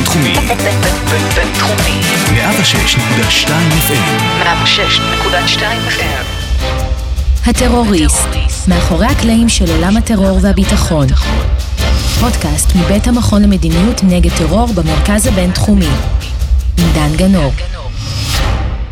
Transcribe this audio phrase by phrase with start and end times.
[0.00, 0.34] בינתחומי.
[1.36, 2.00] בינתחומי.
[2.30, 3.48] 106.2
[3.88, 4.22] FM.
[4.42, 6.24] 106.2 FM.
[7.46, 8.28] הטרוריסט,
[8.68, 11.06] מאחורי הקלעים של עולם הטרור והביטחון.
[12.20, 15.88] פודקאסט מבית המכון למדיניות נגד טרור במרכז הבינתחומי.
[16.78, 17.52] עם דן גנור.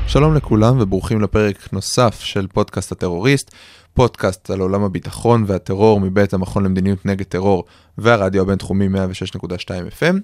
[0.07, 3.51] שלום לכולם וברוכים לפרק נוסף של פודקאסט הטרוריסט,
[3.95, 7.65] פודקאסט על עולם הביטחון והטרור מבית המכון למדיניות נגד טרור
[7.99, 9.69] והרדיו הבינתחומי 106.2
[10.01, 10.17] FM.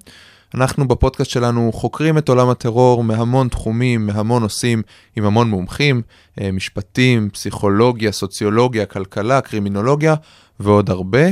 [0.55, 4.83] אנחנו בפודקאסט שלנו חוקרים את עולם הטרור מהמון תחומים, מהמון נושאים,
[5.17, 6.03] עם המון מומחים,
[6.41, 10.15] אה, משפטים, פסיכולוגיה, סוציולוגיה, כלכלה, קרימינולוגיה
[10.61, 11.27] ועוד הרבה.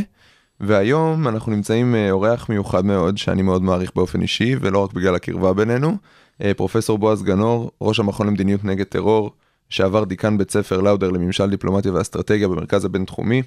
[0.61, 5.15] והיום אנחנו נמצאים אה, אורח מיוחד מאוד שאני מאוד מעריך באופן אישי ולא רק בגלל
[5.15, 5.97] הקרבה בינינו.
[6.43, 9.31] אה, פרופסור בועז גנור, ראש המכון למדיניות נגד טרור,
[9.69, 13.43] שעבר דיקן בית ספר לאודר לממשל דיפלומטיה ואסטרטגיה במרכז הבינתחומי,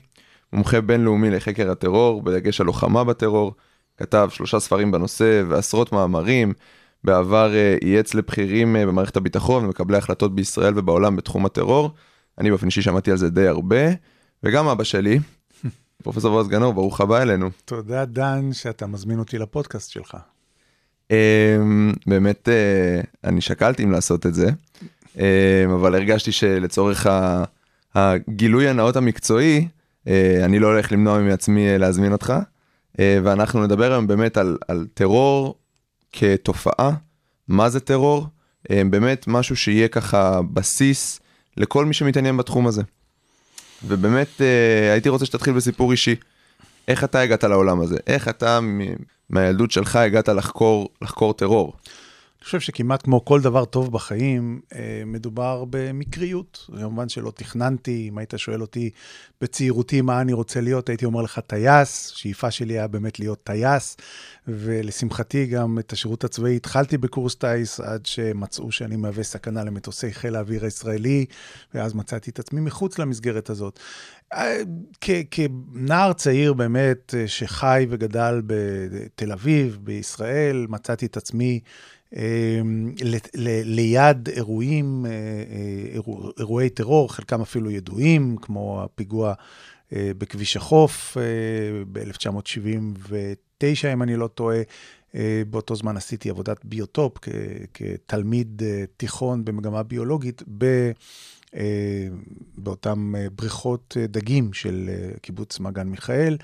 [0.54, 3.54] מומחה בינלאומי לחקר הטרור, בדגש על לוחמה בטרור,
[3.98, 6.54] כתב שלושה ספרים בנושא ועשרות מאמרים,
[7.04, 11.92] בעבר אה, ייעץ לבכירים אה, במערכת הביטחון ומקבלי החלטות בישראל ובעולם בתחום הטרור.
[12.38, 13.86] אני באופן אישי שמעתי על זה די הרבה,
[14.44, 15.20] וגם אבא שלי,
[16.04, 17.50] פרופסור בועז גנור, ברוך הבא אלינו.
[17.66, 20.18] תודה, דן, שאתה מזמין אותי לפודקאסט שלך.
[21.12, 24.50] אמ, באמת, אה, אני שקלתי אם לעשות את זה,
[25.18, 25.24] אמ,
[25.74, 27.08] אבל הרגשתי שלצורך
[27.96, 29.68] הגילוי הנאות המקצועי,
[30.08, 32.40] אה, אני לא הולך למנוע מעצמי אה, להזמין אותך, אה,
[33.00, 35.56] ואנחנו נדבר היום באמת על, על טרור
[36.12, 36.92] כתופעה,
[37.48, 38.28] מה זה טרור,
[38.72, 41.20] אה, באמת משהו שיהיה ככה בסיס
[41.58, 42.82] לכל מי שמתעניין בתחום הזה.
[43.88, 46.16] ובאמת אה, הייתי רוצה שתתחיל בסיפור אישי.
[46.88, 47.98] איך אתה הגעת לעולם הזה?
[48.08, 48.60] איך אתה
[49.30, 51.74] מהילדות שלך הגעת לחקור, לחקור טרור?
[52.46, 56.70] חושב שכמעט כמו כל דבר טוב בחיים, אה, מדובר במקריות.
[56.80, 58.90] כמובן שלא תכננתי, אם היית שואל אותי
[59.42, 63.98] בצעירותי מה אני רוצה להיות, הייתי אומר לך טייס, שאיפה שלי היה באמת להיות טייס,
[64.48, 70.36] ולשמחתי גם את השירות הצבאי התחלתי בקורס טייס, עד שמצאו שאני מהווה סכנה למטוסי חיל
[70.36, 71.26] האוויר הישראלי,
[71.74, 73.80] ואז מצאתי את עצמי מחוץ למסגרת הזאת.
[74.34, 74.58] אה,
[75.32, 81.60] כנער צעיר באמת, אה, שחי וגדל בתל אביב, בישראל, מצאתי את עצמי
[83.64, 85.16] ליד אירועים, אה, אה,
[85.94, 89.34] אירוע- אירועי טרור, חלקם אפילו ידועים, כמו הפיגוע
[89.96, 91.18] אה, בכביש החוף
[91.92, 94.58] ב-1979, אם אני לא טועה.
[95.50, 97.30] באותו זמן עשיתי עבודת ביוטופ כ-
[97.74, 98.62] כתלמיד
[98.98, 100.92] תיכון במגמה ביולוגית ב...
[102.58, 104.90] באותן בריכות דגים של
[105.22, 106.38] קיבוץ מגן מיכאל,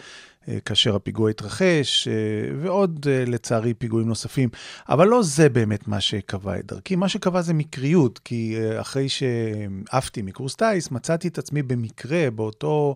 [0.65, 2.13] כאשר הפיגוע התרחש, אה,
[2.61, 4.49] ועוד אה, לצערי פיגועים נוספים.
[4.89, 9.07] אבל לא זה באמת מה שקבע את דרכי, מה שקבע זה מקריות, כי אה, אחרי
[9.09, 12.95] שעפתי מקורס טיס, מצאתי את עצמי במקרה באותו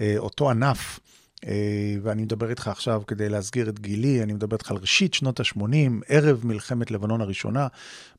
[0.00, 1.00] אה, אותו ענף.
[1.46, 5.40] אה, ואני מדבר איתך עכשיו כדי להסגיר את גילי, אני מדבר איתך על ראשית שנות
[5.40, 5.64] ה-80,
[6.08, 7.66] ערב מלחמת לבנון הראשונה.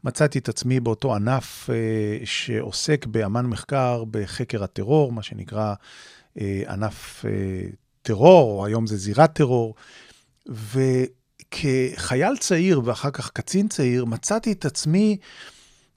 [0.03, 5.73] מצאתי את עצמי באותו ענף אה, שעוסק באמן מחקר בחקר הטרור, מה שנקרא
[6.41, 7.31] אה, ענף אה,
[8.05, 9.75] טרור, או היום זה זירת טרור.
[10.45, 15.17] וכחייל צעיר ואחר כך קצין צעיר, מצאתי את עצמי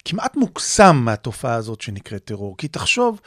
[0.04, 2.56] כמעט מוקסם מהתופעה הזאת שנקראת טרור.
[2.56, 3.20] כי תחשוב,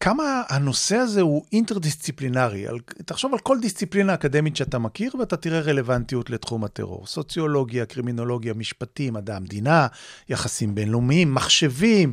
[0.00, 2.66] כמה הנושא הזה הוא אינטרדיסציפלינרי.
[3.04, 7.06] תחשוב על כל דיסציפלינה אקדמית שאתה מכיר ואתה תראה רלוונטיות לתחום הטרור.
[7.06, 9.86] סוציולוגיה, קרימינולוגיה, משפטים, מדע המדינה,
[10.28, 12.12] יחסים בינלאומיים, מחשבים,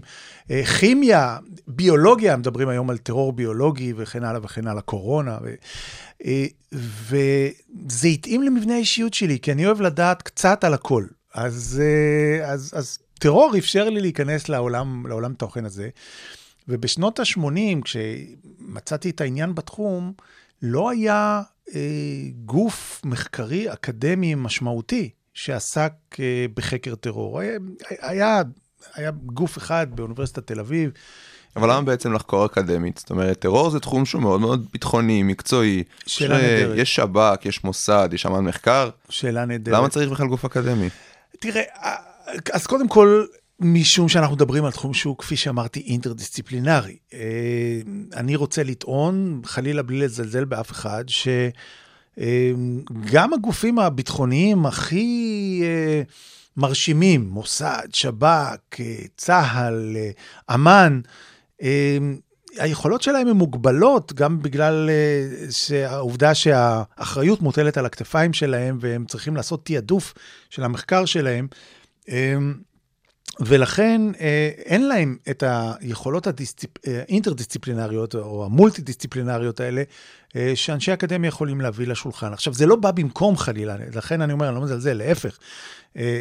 [0.51, 5.37] אה, כימיה, ביולוגיה, מדברים היום על טרור ביולוגי וכן הלאה וכן הלאה, קורונה.
[5.43, 5.53] ו,
[6.25, 11.05] אה, וזה התאים למבנה האישיות שלי, כי אני אוהב לדעת קצת על הכל.
[11.33, 15.89] אז, אה, אז, אז טרור אפשר לי להיכנס לעולם, לעולם תוכן הזה.
[16.69, 20.13] ובשנות ה-80, כשמצאתי את העניין בתחום,
[20.61, 21.41] לא היה
[21.75, 21.79] אה,
[22.45, 27.39] גוף מחקרי אקדמי משמעותי שעסק אה, בחקר טרור.
[27.39, 27.57] היה,
[28.01, 28.41] היה,
[28.93, 30.91] היה גוף אחד באוניברסיטת תל אביב.
[31.55, 32.97] אבל למה בעצם לחקור אקדמית?
[32.97, 35.83] זאת אומרת, טרור זה תחום שהוא מאוד מאוד ביטחוני, מקצועי.
[36.05, 36.77] שאלה ש- נהדרת.
[36.77, 38.89] יש שב"כ, יש מוסד, יש אמ"ן מחקר.
[39.09, 39.75] שאלה נהדרת.
[39.77, 40.89] למה צריך בכלל גוף אקדמי?
[41.39, 41.61] תראה,
[42.53, 43.25] אז קודם כל,
[43.59, 46.97] משום שאנחנו מדברים על תחום שהוא, כפי שאמרתי, אינטרדיסציפלינרי.
[47.13, 47.19] אה,
[48.13, 51.03] אני רוצה לטעון, חלילה בלי לזלזל באף אחד,
[52.17, 56.01] שגם הגופים הביטחוניים הכי אה,
[56.59, 60.11] מרשימים, מוסד, שב"כ, אה, צה"ל, אה,
[60.55, 61.01] אמ"ן,
[61.61, 61.97] אה,
[62.57, 64.89] היכולות שלהם הן מוגבלות, גם בגלל
[65.87, 70.13] העובדה שהאחריות מוטלת על הכתפיים שלהם, והם צריכים לעשות תעדוף
[70.49, 71.47] של המחקר שלהם.
[73.39, 76.69] ולכן אה, אין להם את היכולות הדיסציפ...
[76.87, 79.83] אה, האינטרדיסציפלינריות או המולטי-דיסציפלינריות האלה
[80.35, 82.33] אה, שאנשי אקדמיה יכולים להביא לשולחן.
[82.33, 85.37] עכשיו, זה לא בא במקום חלילה, לכן אני אומר, אני לא מזלזל, להפך.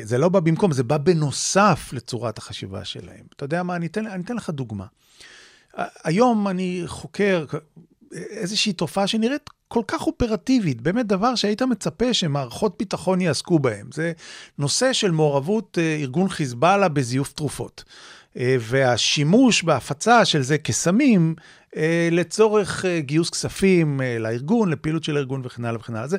[0.02, 3.24] זה לא בא במקום, זה בא בנוסף לצורת החשיבה שלהם.
[3.36, 4.84] אתה יודע מה, אני אתן, אני אתן לך דוגמה.
[6.04, 7.44] היום אני חוקר
[8.12, 13.88] איזושהי תופעה שנראית כל כך אופרטיבית, באמת דבר שהיית מצפה שמערכות ביטחון יעסקו בהם.
[13.94, 14.12] זה
[14.58, 17.84] נושא של מעורבות אה, ארגון חיזבאללה בזיוף תרופות.
[18.36, 21.34] אה, והשימוש בהפצה של זה כסמים
[21.76, 26.08] אה, לצורך גיוס כספים לארגון, לפעילות של הארגון וכן הלאה וכן הלאה.
[26.08, 26.16] זה,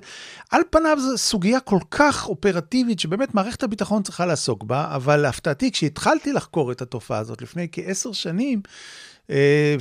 [0.51, 5.71] על פניו זו סוגיה כל כך אופרטיבית, שבאמת מערכת הביטחון צריכה לעסוק בה, אבל להפתעתי,
[5.71, 8.61] כשהתחלתי לחקור את התופעה הזאת לפני כעשר שנים,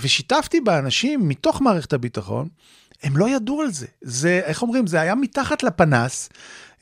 [0.01, 2.49] ושיתפתי באנשים מתוך מערכת הביטחון,
[3.03, 3.87] הם לא ידעו על זה.
[4.03, 6.29] זה, איך אומרים, זה היה מתחת לפנס,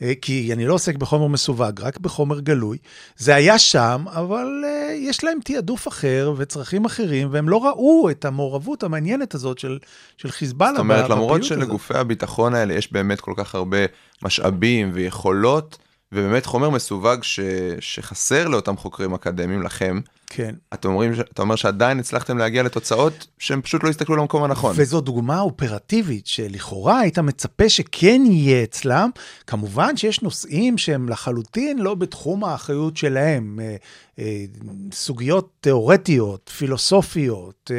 [0.01, 2.77] אה, כי אני לא עוסק בחומר מסווג, רק בחומר גלוי.
[3.17, 8.25] זה היה שם, אבל uh, יש להם תעדוף אחר וצרכים אחרים, והם לא ראו את
[8.25, 9.79] המעורבות המעניינת הזאת של,
[10.17, 10.73] של חיזבאללה.
[10.73, 12.01] זאת אומרת, למרות שלגופי הזאת.
[12.01, 13.77] הביטחון האלה יש באמת כל כך הרבה
[14.21, 15.77] משאבים ויכולות,
[16.11, 17.39] ובאמת חומר מסווג ש...
[17.79, 20.55] שחסר לאותם חוקרים אקדמיים, לכם, כן.
[20.73, 24.73] אתה, אומרים, אתה אומר שעדיין הצלחתם להגיע לתוצאות שהם פשוט לא הסתכלו למקום הנכון.
[24.75, 29.09] וזו דוגמה אופרטיבית שלכאורה היית מצפה שכן יהיה אצלם.
[29.47, 33.59] כמובן שיש נושאים שהם לחלוטין לא בתחום האחריות שלהם.
[33.63, 33.75] אה,
[34.19, 34.45] אה,
[34.91, 37.71] סוגיות תיאורטיות, פילוסופיות,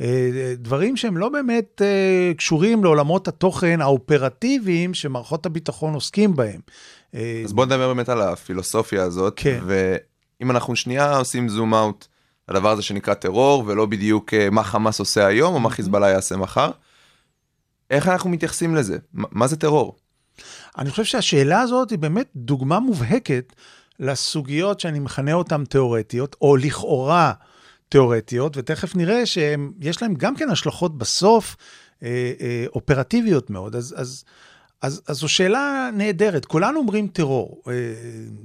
[0.00, 1.82] אה, דברים שהם לא באמת
[2.36, 6.60] קשורים לעולמות התוכן האופרטיביים שמערכות הביטחון עוסקים בהם.
[7.44, 9.32] אז בוא נדבר באמת על הפילוסופיה הזאת.
[9.36, 9.60] כן.
[10.42, 12.06] אם אנחנו שנייה עושים זום אאוט
[12.48, 16.36] לדבר הזה שנקרא טרור, ולא בדיוק אה, מה חמאס עושה היום, או מה חיזבאללה יעשה
[16.36, 16.70] מחר,
[17.90, 18.98] איך אנחנו מתייחסים לזה?
[19.12, 19.96] מה זה טרור?
[20.78, 23.52] אני חושב שהשאלה הזאת היא באמת דוגמה מובהקת
[24.00, 27.32] לסוגיות שאני מכנה אותן תיאורטיות, או לכאורה
[27.88, 31.56] תיאורטיות, ותכף נראה שיש להן גם כן השלכות בסוף
[32.02, 33.76] אה, אה, אופרטיביות מאוד.
[33.76, 34.24] אז, אז
[34.86, 36.44] אז, אז זו שאלה נהדרת.
[36.44, 37.62] כולנו אומרים טרור.
[37.68, 37.72] אה,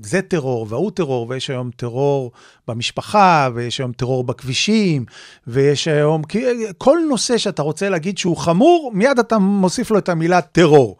[0.03, 2.31] זה טרור והוא טרור, ויש היום טרור
[2.67, 5.05] במשפחה, ויש היום טרור בכבישים,
[5.47, 6.21] ויש היום...
[6.77, 10.97] כל נושא שאתה רוצה להגיד שהוא חמור, מיד אתה מוסיף לו את המילה טרור.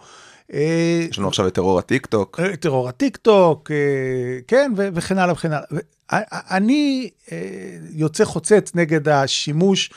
[0.54, 2.40] אה, יש לנו עכשיו את טרור הטיקטוק.
[2.40, 3.72] אה, טרור הטיקטוק,
[4.48, 5.82] כן, וכן הלאה וכן הלאה.
[6.52, 7.10] אני
[7.92, 9.90] יוצא חוצץ נגד השימוש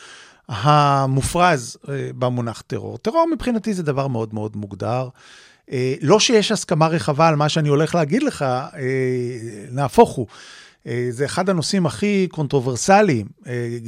[0.48, 2.98] המופרז אה, במונח טרור.
[2.98, 5.08] טרור מבחינתי זה דבר מאוד מאוד מוגדר.
[5.72, 8.68] אה, לא שיש הסכמה רחבה על מה שאני הולך להגיד לך, אה,
[9.70, 10.26] נהפוך הוא.
[11.10, 13.26] זה אחד הנושאים הכי קונטרוברסליים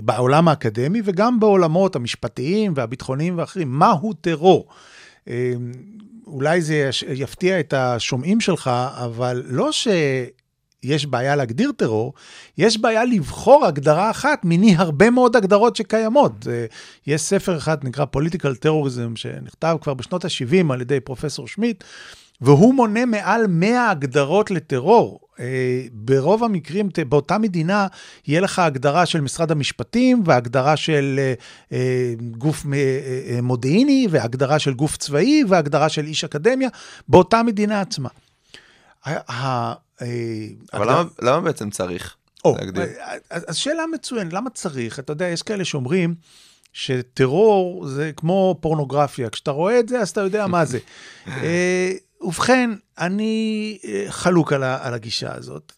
[0.05, 3.79] בעולם האקדמי וגם בעולמות המשפטיים והביטחוניים ואחרים.
[3.79, 4.69] מהו טרור?
[6.27, 9.89] אולי זה יפתיע את השומעים שלך, אבל לא ש...
[10.83, 12.15] יש בעיה להגדיר טרור,
[12.59, 16.47] יש בעיה לבחור הגדרה אחת מיני הרבה מאוד הגדרות שקיימות.
[16.51, 16.67] אה,
[17.07, 21.85] יש ספר אחד, נקרא Political Terrorism, שנכתב כבר בשנות ה-70 על ידי פרופסור שמיט,
[22.41, 25.21] והוא מונה מעל 100 הגדרות לטרור.
[25.41, 27.87] אה, ברוב המקרים, באותה מדינה,
[28.27, 31.21] יהיה לך הגדרה של משרד המשפטים, והגדרה של
[31.73, 32.67] אה, גוף
[33.43, 36.69] מודיעיני, והגדרה של גוף צבאי, והגדרה של איש אקדמיה,
[37.09, 38.09] באותה מדינה עצמה.
[40.03, 40.07] אה,
[40.73, 42.83] אבל למה, למה בעצם צריך או, להגדיר?
[42.83, 44.99] אה, אז שאלה מצוינת, למה צריך?
[44.99, 46.15] אתה יודע, יש כאלה שאומרים
[46.73, 50.79] שטרור זה כמו פורנוגרפיה, כשאתה רואה את זה, אז אתה יודע מה זה.
[51.27, 55.73] אה, ובכן, אני חלוק על, על הגישה הזאת.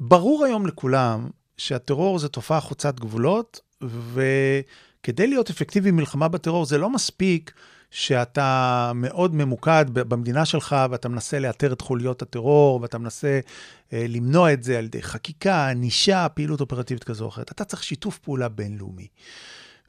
[0.00, 6.90] ברור היום לכולם שהטרור זה תופעה חוצת גבולות, וכדי להיות אפקטיבי במלחמה בטרור זה לא
[6.90, 7.52] מספיק
[7.90, 13.40] שאתה מאוד ממוקד במדינה שלך ואתה מנסה לאתר את חוליות הטרור ואתה מנסה
[13.92, 17.52] אה, למנוע את זה על ידי חקיקה, ענישה, פעילות אופרטיבית כזו או אחרת.
[17.52, 19.06] אתה צריך שיתוף פעולה בינלאומי.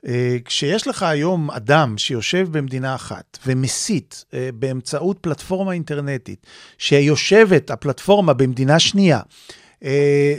[0.08, 8.34] אה, כשיש לך היום אדם שיושב במדינה אחת ומסית אה, באמצעות פלטפורמה אינטרנטית, שיושבת הפלטפורמה
[8.34, 9.22] במדינה שנייה,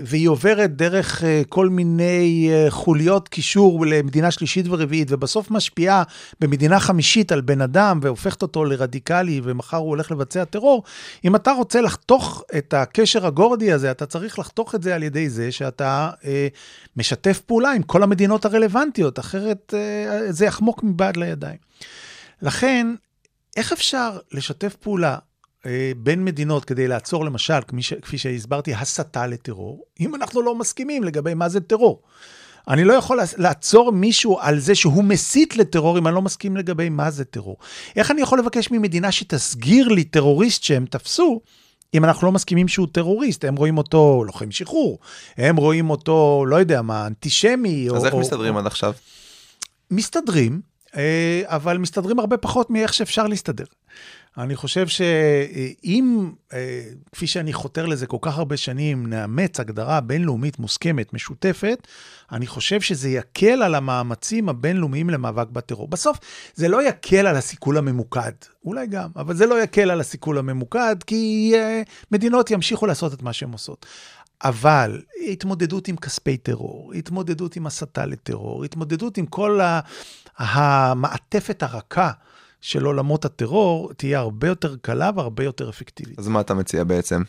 [0.02, 6.02] והיא עוברת דרך אה, כל מיני אה, חוליות קישור למדינה שלישית ורביעית, ובסוף משפיעה
[6.40, 10.82] במדינה חמישית על בן אדם והופכת אותו לרדיקלי, ומחר הוא הולך לבצע טרור,
[11.24, 15.28] אם אתה רוצה לחתוך את הקשר הגורדי הזה, אתה צריך לחתוך את זה על ידי
[15.28, 16.48] זה שאתה אה,
[16.96, 21.58] משתף פעולה עם כל המדינות הרלוונטיות, אחרת אה, זה יחמוק מבעד לידיים.
[22.42, 22.94] לכן,
[23.56, 25.18] איך אפשר לשתף פעולה אה,
[25.96, 27.58] בין מדינות כדי לעצור למשל,
[28.02, 32.02] כפי שהסברתי, הסתה לטרור, אם אנחנו לא מסכימים לגבי מה זה טרור.
[32.68, 36.88] אני לא יכול לעצור מישהו על זה שהוא מסית לטרור אם אני לא מסכים לגבי
[36.88, 37.56] מה זה טרור.
[37.96, 41.40] איך אני יכול לבקש ממדינה שתסגיר לי טרוריסט שהם תפסו,
[41.94, 44.98] אם אנחנו לא מסכימים שהוא טרוריסט, הם רואים אותו לוחם שחרור,
[45.36, 47.88] הם רואים אותו, לא יודע מה, אנטישמי.
[47.90, 48.58] אז או, איך או, מסתדרים או...
[48.58, 48.92] עד עכשיו?
[49.90, 50.60] מסתדרים,
[50.96, 53.64] אה, אבל מסתדרים הרבה פחות מאיך שאפשר להסתדר.
[54.38, 56.82] אני חושב שאם, אה,
[57.12, 61.86] כפי שאני חותר לזה כל כך הרבה שנים, נאמץ הגדרה בינלאומית מוסכמת, משותפת,
[62.32, 65.88] אני חושב שזה יקל על המאמצים הבינלאומיים למאבק בטרור.
[65.88, 66.18] בסוף,
[66.54, 68.32] זה לא יקל על הסיכול הממוקד,
[68.64, 73.22] אולי גם, אבל זה לא יקל על הסיכול הממוקד, כי אה, מדינות ימשיכו לעשות את
[73.22, 73.86] מה שהן עושות.
[74.44, 79.60] אבל התמודדות עם כספי טרור, התמודדות עם הסתה לטרור, התמודדות עם כל
[80.36, 82.10] המעטפת הרכה
[82.60, 86.18] של עולמות הטרור, תהיה הרבה יותר קלה והרבה יותר אפקטיבית.
[86.18, 87.22] אז מה אתה מציע בעצם?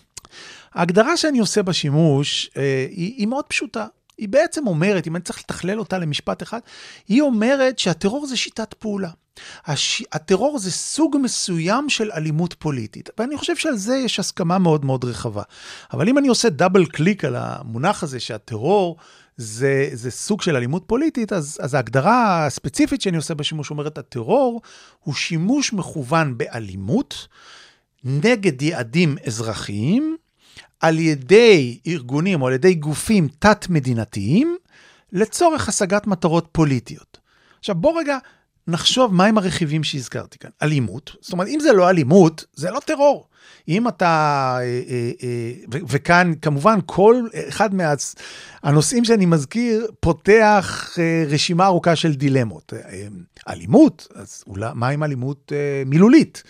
[0.74, 3.86] ההגדרה שאני עושה בשימוש אה, היא, היא מאוד פשוטה.
[4.18, 6.60] היא בעצם אומרת, אם אני צריך לתכלל אותה למשפט אחד,
[7.08, 9.10] היא אומרת שהטרור זה שיטת פעולה.
[9.66, 10.04] הש...
[10.12, 15.06] הטרור זה סוג מסוים של אלימות פוליטית, ואני חושב שעל זה יש הסכמה מאוד מאוד
[15.06, 15.44] רחבה.
[15.94, 18.98] אבל אם אני עושה דאבל קליק על המונח הזה שהטרור
[19.41, 24.62] זה, זה סוג של אלימות פוליטית, אז, אז ההגדרה הספציפית שאני עושה בשימוש אומרת, הטרור
[25.00, 27.27] הוא שימוש מכוון באלימות
[28.03, 30.17] נגד יעדים אזרחיים,
[30.79, 34.58] על ידי ארגונים או על ידי גופים תת-מדינתיים,
[35.12, 37.17] לצורך השגת מטרות פוליטיות.
[37.60, 38.17] עכשיו בוא רגע
[38.70, 40.50] נחשוב מהם הרכיבים שהזכרתי כאן.
[40.62, 43.30] אלימות, זאת אומרת, אם זה לא אלימות, זה לא טרור.
[43.70, 47.70] אם אתה, אה, אה, אה, וכאן כמובן כל אחד
[48.64, 50.98] מהנושאים שאני מזכיר פותח
[51.28, 52.74] רשימה ארוכה של דילמות.
[53.50, 55.52] אלימות, אז אולי, מה עם אלימות
[55.86, 56.44] מילולית?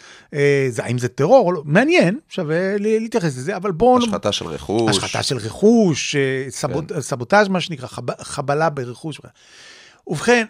[0.70, 1.62] זה, האם זה טרור או לא?
[1.66, 3.98] מעניין, שווה להתייחס לזה, אבל בואו...
[3.98, 4.98] השחתה של רכוש.
[4.98, 6.16] השחתה של רכוש,
[6.50, 7.02] סבוט, כן.
[7.02, 9.22] סבוטאז' מה שנקרא, חב, חבלה ברכוש.
[10.08, 10.46] ובכן,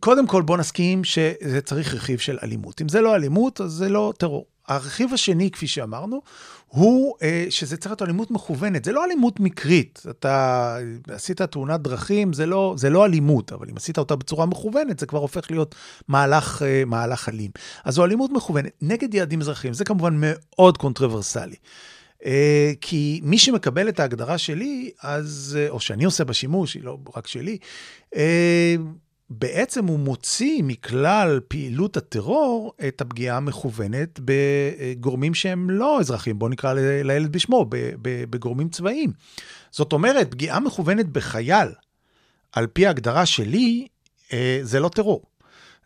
[0.00, 2.80] קודם כל בוא נסכים שזה צריך רכיב של אלימות.
[2.80, 4.46] אם זה לא אלימות, אז זה לא טרור.
[4.68, 6.22] הרכיב השני, כפי שאמרנו,
[6.68, 8.84] הוא אה, שזה צריך להיות אלימות מכוונת.
[8.84, 10.02] זה לא אלימות מקרית.
[10.10, 10.76] אתה
[11.08, 15.06] עשית תאונת דרכים, זה לא, זה לא אלימות, אבל אם עשית אותה בצורה מכוונת, זה
[15.06, 15.74] כבר הופך להיות
[16.08, 17.50] מהלך, אה, מהלך אלים.
[17.84, 19.74] אז זו אלימות מכוונת נגד יעדים אזרחיים.
[19.74, 21.56] זה כמובן מאוד קונטרוברסלי.
[22.24, 27.26] אה, כי מי שמקבל את ההגדרה שלי, אז, או שאני עושה בשימוש, היא לא רק
[27.26, 27.58] שלי,
[29.30, 36.74] בעצם הוא מוציא מכלל פעילות הטרור את הפגיעה המכוונת בגורמים שהם לא אזרחים, בואו נקרא
[37.04, 37.66] לילד בשמו,
[38.02, 39.12] בגורמים צבאיים.
[39.70, 41.68] זאת אומרת, פגיעה מכוונת בחייל,
[42.52, 43.86] על פי ההגדרה שלי,
[44.32, 45.22] אה, זה לא טרור.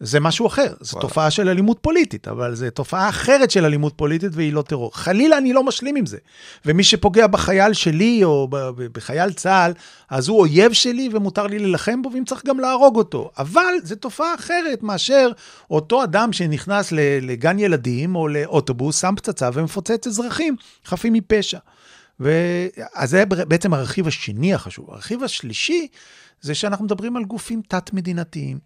[0.00, 1.09] זה משהו אחר, זו וואלה.
[1.09, 4.97] תופעה של אלימות פוליטית, אבל זו תופעה אחרת של אלימות פוליטית והיא לא טרור.
[4.97, 6.19] חלילה, אני לא משלים עם זה.
[6.67, 8.49] ומי שפוגע בחייל שלי או
[8.93, 9.73] בחייל צה"ל,
[10.11, 13.31] אז הוא אויב שלי ומותר לי להילחם בו, ואם צריך גם להרוג אותו.
[13.38, 15.31] אבל זו תופעה אחרת מאשר
[15.71, 21.59] אותו אדם שנכנס לגן ילדים או לאוטובוס, שם פצצה ומפוצץ אזרחים חפים מפשע.
[22.21, 22.33] ו...
[22.95, 24.90] אז זה בעצם הרכיב השני החשוב.
[24.90, 25.87] הרכיב השלישי
[26.40, 28.59] זה שאנחנו מדברים על גופים תת-מדינתיים.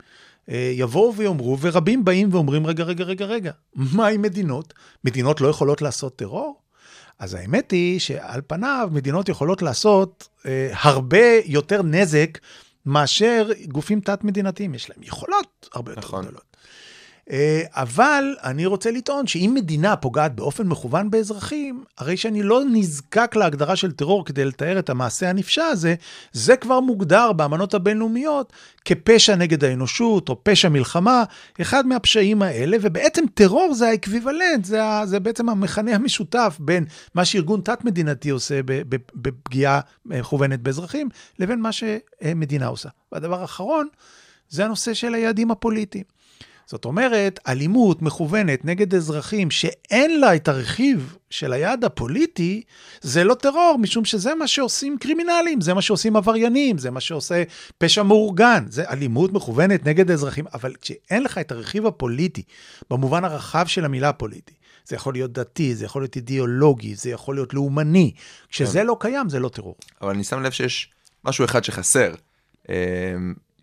[0.50, 4.74] אה, יבואו ויאמרו, ורבים באים ואומרים, רגע, רגע, רגע, רגע, מה עם מדינות?
[5.04, 6.62] מדינות לא יכולות לעשות טרור?
[7.18, 12.38] אז האמת היא שעל פניו מדינות יכולות לעשות אה, הרבה יותר נזק
[12.86, 14.74] מאשר גופים תת-מדינתיים.
[14.74, 16.24] יש להם יכולות הרבה יותר נכון.
[16.24, 16.51] גדולות.
[17.30, 23.36] אה, אבל אני רוצה לטעון שאם מדינה פוגעת באופן מכוון באזרחים, הרי שאני לא נזקק
[23.36, 25.94] להגדרה של טרור כדי לתאר את המעשה הנפשע הזה,
[26.32, 28.52] זה כבר מוגדר באמנות הבינלאומיות
[28.84, 31.24] כפשע נגד האנושות או פשע מלחמה,
[31.60, 37.60] אחד מהפשעים האלה, ובעצם טרור זה האקוויוולנט, זה, זה בעצם המכנה המשותף בין מה שארגון
[37.60, 38.60] תת-מדינתי עושה
[39.14, 42.88] בפגיעה מכוונת באזרחים, לבין מה שמדינה עושה.
[43.12, 43.88] והדבר האחרון,
[44.48, 46.04] זה הנושא של היעדים הפוליטיים.
[46.66, 52.62] זאת אומרת, אלימות מכוונת נגד אזרחים שאין לה את הרכיב של היעד הפוליטי,
[53.00, 57.42] זה לא טרור, משום שזה מה שעושים קרימינלים, זה מה שעושים עבריינים, זה מה שעושה
[57.78, 62.42] פשע מאורגן, זה אלימות מכוונת נגד אזרחים, אבל כשאין לך את הרכיב הפוליטי,
[62.90, 64.54] במובן הרחב של המילה פוליטי,
[64.84, 68.12] זה יכול להיות דתי, זה יכול להיות אידיאולוגי, זה יכול להיות לאומני,
[68.48, 68.86] כשזה כן.
[68.86, 69.76] לא קיים, זה לא טרור.
[70.02, 70.90] אבל אני שם לב שיש
[71.24, 72.14] משהו אחד שחסר.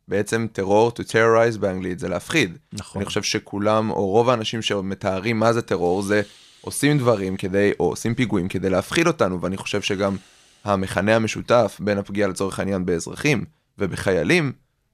[0.10, 2.58] בעצם טרור, to terrorize באנגלית, זה להפחיד.
[2.74, 3.02] נכון.
[3.02, 6.22] אני חושב שכולם, או רוב האנשים שמתארים מה זה טרור, זה
[6.62, 10.18] עושים דברים כדי, או עושים פיגועים כדי להפחיד אותנו, ואני חושב שגם
[10.64, 13.46] המכנה המשותף בין הפגיעה לצורך העניין באזרחים
[13.78, 14.52] ובחיילים,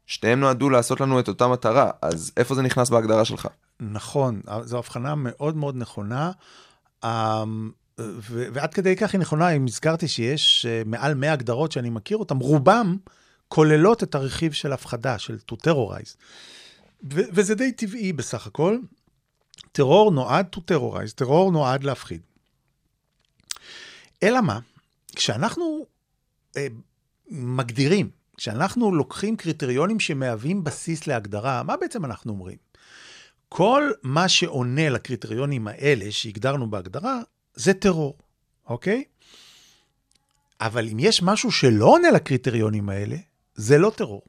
[0.08, 3.48] שניהם נועדו לעשות לנו את אותה מטרה, אז איפה זה נכנס בהגדרה שלך?
[3.80, 6.32] נכון, זו הבחנה מאוד מאוד נכונה.
[7.04, 7.72] אמ,
[8.30, 12.38] ועד כדי כך היא נכונה, אם הזכרתי שיש אה, מעל 100 הגדרות שאני מכיר אותן,
[12.38, 12.98] רובם
[13.48, 16.16] כוללות את הרכיב של הפחדה, של to terrorize.
[17.14, 18.78] ו- וזה די טבעי בסך הכל.
[19.72, 22.22] טרור נועד to terrorize, טרור נועד להפחיד.
[24.24, 24.60] אלא מה?
[25.16, 25.86] כשאנחנו
[26.58, 26.68] אה,
[27.30, 32.58] מגדירים, כשאנחנו לוקחים קריטריונים שמהווים בסיס להגדרה, מה בעצם אנחנו אומרים?
[33.50, 37.22] כל מה שעונה לקריטריונים האלה שהגדרנו בהגדרה,
[37.54, 38.18] זה טרור,
[38.68, 39.04] אוקיי?
[40.62, 43.16] אבל אם יש משהו שלא עונה לקריטריונים האלה,
[43.56, 44.22] זה לא טרור.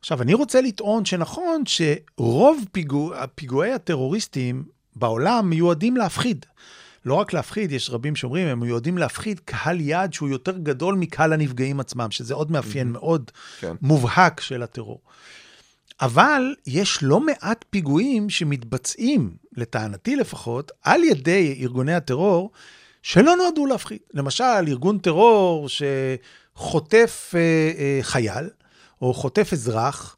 [0.00, 4.64] עכשיו, אני רוצה לטעון שנכון שרוב פיגוע, פיגועי הטרוריסטים
[4.96, 6.46] בעולם מיועדים להפחיד.
[7.04, 11.32] לא רק להפחיד, יש רבים שאומרים, הם מיועדים להפחיד קהל יעד שהוא יותר גדול מקהל
[11.32, 12.92] הנפגעים עצמם, שזה עוד מאפיין Mhm.
[12.92, 13.76] מאוד כן.
[13.82, 15.00] מובהק של הטרור.
[16.00, 22.50] אבל יש לא מעט פיגועים שמתבצעים, לטענתי לפחות, על ידי ארגוני הטרור,
[23.02, 23.98] שלא נועדו להפחיד.
[24.14, 27.40] למשל, ארגון טרור שחוטף אה,
[27.78, 28.48] אה, חייל,
[29.02, 30.16] או חוטף אזרח,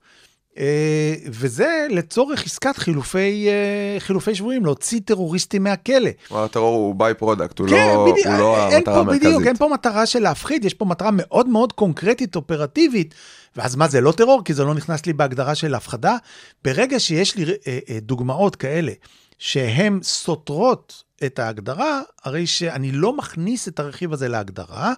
[0.59, 6.11] אה, וזה לצורך עסקת חילופי, אה, חילופי שבויים, להוציא טרוריסטים מהכלא.
[6.31, 9.47] הטרור הוא by-product, הוא כן, לא בדיוק, הוא לא אין המטרה פה, בדיוק, המרכזית.
[9.47, 13.15] אין פה מטרה של להפחיד, יש פה מטרה מאוד מאוד קונקרטית, אופרטיבית.
[13.57, 14.43] ואז מה זה לא טרור?
[14.45, 16.17] כי זה לא נכנס לי בהגדרה של הפחדה.
[16.65, 18.93] ברגע שיש לי אה, אה, דוגמאות כאלה
[19.39, 24.93] שהן סותרות את ההגדרה, הרי שאני לא מכניס את הרכיב הזה להגדרה.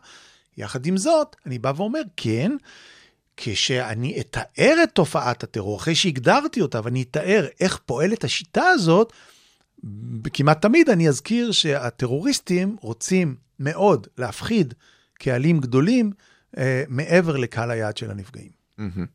[0.56, 2.52] יחד עם זאת, אני בא ואומר, כן,
[3.36, 9.12] כשאני אתאר את תופעת הטרור, אחרי שהגדרתי אותה, ואני אתאר איך פועלת השיטה הזאת,
[10.32, 14.74] כמעט תמיד אני אזכיר שהטרוריסטים רוצים מאוד להפחיד
[15.14, 16.12] קהלים גדולים
[16.58, 18.50] אה, מעבר לקהל היעד של הנפגעים.
[18.78, 19.06] מהמם.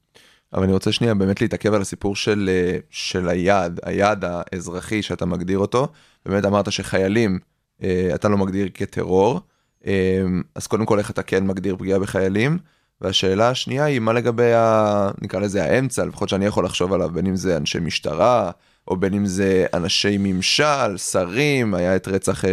[0.54, 5.26] אבל אני רוצה שנייה באמת להתעכב על הסיפור של, אה, של היעד, היעד האזרחי שאתה
[5.26, 5.88] מגדיר אותו.
[6.26, 7.40] באמת אמרת שחיילים
[7.84, 9.40] אה, אתה לא מגדיר כטרור,
[9.86, 10.24] אה,
[10.56, 12.58] אז קודם כל איך אתה כן מגדיר פגיעה בחיילים,
[13.02, 15.10] והשאלה השנייה היא מה לגבי ה...
[15.22, 18.52] נקרא לזה האמצע, לפחות שאני יכול לחשוב עליו, בין אם זה אנשי משטרה,
[18.88, 22.44] או בין אם זה אנשי ממשל, שרים, היה את רצח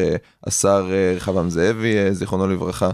[0.47, 2.91] השר רחבעם זאבי, זיכרונו לברכה.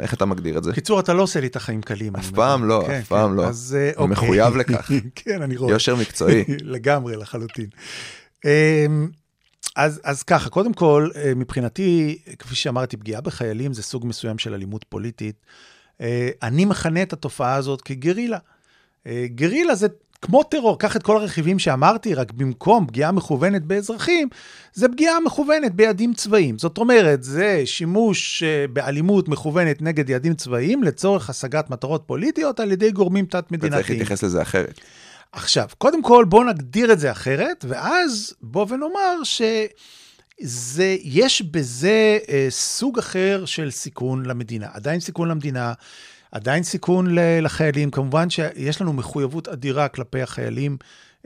[0.00, 0.70] איך אתה מגדיר את זה?
[0.70, 2.16] בקיצור, אתה לא עושה לי את החיים קלים.
[2.16, 2.64] אף פעם.
[2.64, 3.36] לא, כן, אף פעם כן.
[3.36, 3.46] לא.
[3.46, 4.06] אז אה, אני אוקיי.
[4.12, 4.90] מחויב לכך.
[5.14, 5.72] כן, אני רואה.
[5.72, 6.44] יושר מקצועי.
[6.74, 7.66] לגמרי, לחלוטין.
[8.44, 9.08] אמ,
[9.76, 14.54] אז, אז ככה, קודם כל, אה, מבחינתי, כפי שאמרתי, פגיעה בחיילים זה סוג מסוים של
[14.54, 15.36] אלימות פוליטית.
[16.00, 18.38] אה, אני מכנה את התופעה הזאת כגרילה.
[19.26, 19.86] גרילה זה
[20.22, 24.28] כמו טרור, קח את כל הרכיבים שאמרתי, רק במקום פגיעה מכוונת באזרחים,
[24.72, 26.58] זה פגיעה מכוונת ביעדים צבאיים.
[26.58, 32.72] זאת אומרת, זה שימוש אה, באלימות מכוונת נגד יעדים צבאיים לצורך השגת מטרות פוליטיות על
[32.72, 33.72] ידי גורמים תת-מדינתיים.
[33.72, 34.80] וצריך להתייחס לזה אחרת.
[35.32, 42.46] עכשיו, קודם כל בואו נגדיר את זה אחרת, ואז בוא ונאמר שזה, יש בזה אה,
[42.50, 44.66] סוג אחר של סיכון למדינה.
[44.72, 45.72] עדיין סיכון למדינה,
[46.32, 47.06] עדיין סיכון
[47.42, 47.90] לחיילים.
[47.90, 50.76] כמובן שיש לנו מחויבות אדירה כלפי החיילים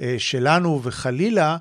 [0.01, 1.57] אה, שלנו, וחלילה,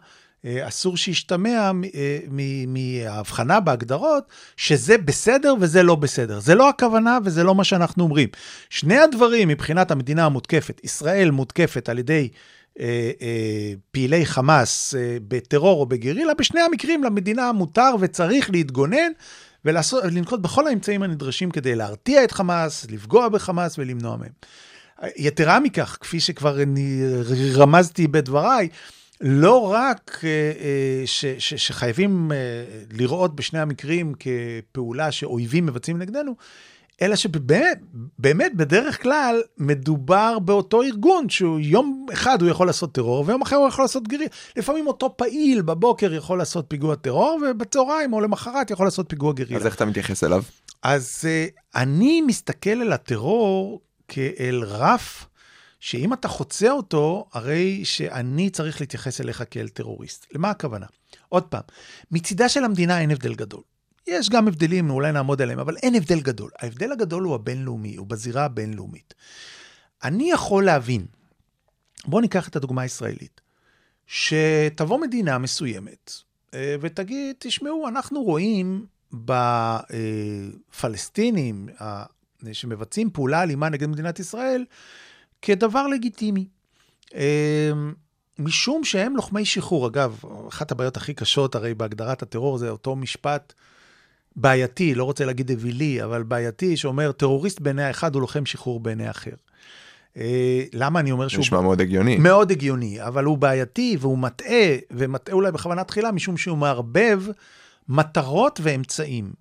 [0.45, 2.19] אה, אסור שישתמע אה,
[2.67, 4.23] מההבחנה בהגדרות
[4.58, 6.39] שזה בסדר וזה לא בסדר.
[6.39, 8.29] זה לא הכוונה וזה לא מה שאנחנו אומרים.
[8.69, 12.29] שני הדברים מבחינת המדינה המותקפת, ישראל מותקפת על ידי
[13.91, 14.93] פעילי חמאס
[15.27, 19.12] בטרור או בגרילה, בשני המקרים למדינה מותר וצריך להתגונן
[19.65, 24.32] ולנקוט בכל האמצעים הנדרשים כדי להרתיע את חמאס, לפגוע בחמאס ולמנוע מהם.
[25.17, 26.58] יתרה מכך, כפי שכבר
[27.56, 28.69] רמזתי בדבריי,
[29.21, 32.38] לא רק אה, אה, ש, ש, שחייבים אה,
[32.91, 36.36] לראות בשני המקרים כפעולה שאויבים מבצעים נגדנו,
[37.01, 37.79] אלא שבאמת,
[38.19, 43.55] באמת, בדרך כלל, מדובר באותו ארגון, שהוא יום אחד הוא יכול לעשות טרור, ויום אחר
[43.55, 44.27] הוא יכול לעשות גריל.
[44.58, 49.60] לפעמים אותו פעיל בבוקר יכול לעשות פיגוע טרור, ובצהריים או למחרת יכול לעשות פיגוע גרילה.
[49.60, 50.43] אז איך אתה מתייחס אליו?
[50.84, 55.27] אז uh, אני מסתכל על הטרור כאל רף,
[55.79, 60.25] שאם אתה חוצה אותו, הרי שאני צריך להתייחס אליך כאל טרוריסט.
[60.34, 60.86] למה הכוונה?
[61.29, 61.62] עוד פעם,
[62.12, 63.62] מצידה של המדינה אין הבדל גדול.
[64.07, 66.51] יש גם הבדלים, אולי נעמוד עליהם, אבל אין הבדל גדול.
[66.59, 69.13] ההבדל הגדול הוא הבינלאומי, הוא בזירה הבינלאומית.
[70.03, 71.05] אני יכול להבין,
[72.05, 73.41] בואו ניקח את הדוגמה הישראלית,
[74.07, 76.11] שתבוא מדינה מסוימת
[76.53, 78.85] אה, ותגיד, תשמעו, אנחנו רואים
[80.73, 81.69] בפלסטינים
[82.53, 84.65] שמבצעים פעולה אלימה נגד מדינת ישראל
[85.41, 86.47] כדבר לגיטימי.
[87.15, 87.71] אה,
[88.39, 89.87] משום שהם לוחמי שחרור.
[89.87, 93.53] אגב, אחת הבעיות הכי קשות הרי בהגדרת הטרור זה אותו משפט
[94.36, 99.08] בעייתי, לא רוצה להגיד אווילי, אבל בעייתי, שאומר, טרוריסט בעיני האחד הוא לוחם שחרור בעיני
[99.08, 99.32] האחר.
[100.17, 101.41] אה, למה אני אומר שהוא...
[101.41, 102.17] נשמע מאוד הגיוני.
[102.17, 107.21] מאוד הגיוני, אבל הוא בעייתי והוא מטעה, ומטעה אולי בכוונה תחילה, משום שהוא מערבב
[107.89, 109.34] מטרות ואמצעים.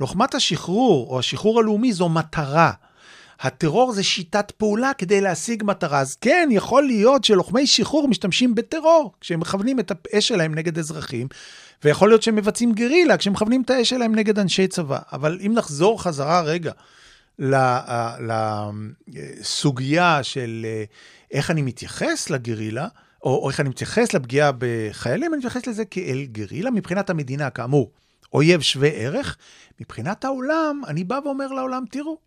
[0.00, 2.72] לוחמת השחרור, או השחרור הלאומי, זו מטרה.
[3.42, 6.00] הטרור זה שיטת פעולה כדי להשיג מטרה.
[6.00, 11.28] אז כן, יכול להיות שלוחמי שחרור משתמשים בטרור כשהם מכוונים את האש שלהם נגד אזרחים,
[11.84, 14.98] ויכול להיות שהם מבצעים גרילה כשהם מכוונים את האש שלהם נגד אנשי צבא.
[15.12, 16.72] אבל אם נחזור חזרה רגע
[19.08, 20.84] לסוגיה של אה,
[21.30, 22.88] איך אני מתייחס לגרילה,
[23.22, 27.90] או איך אני מתייחס לפגיעה בחיילים, אני מתייחס לזה כאל גרילה מבחינת המדינה, כאמור,
[28.32, 29.36] אויב שווה ערך.
[29.80, 32.18] מבחינת העולם, אני בא ואומר לעולם, תראו,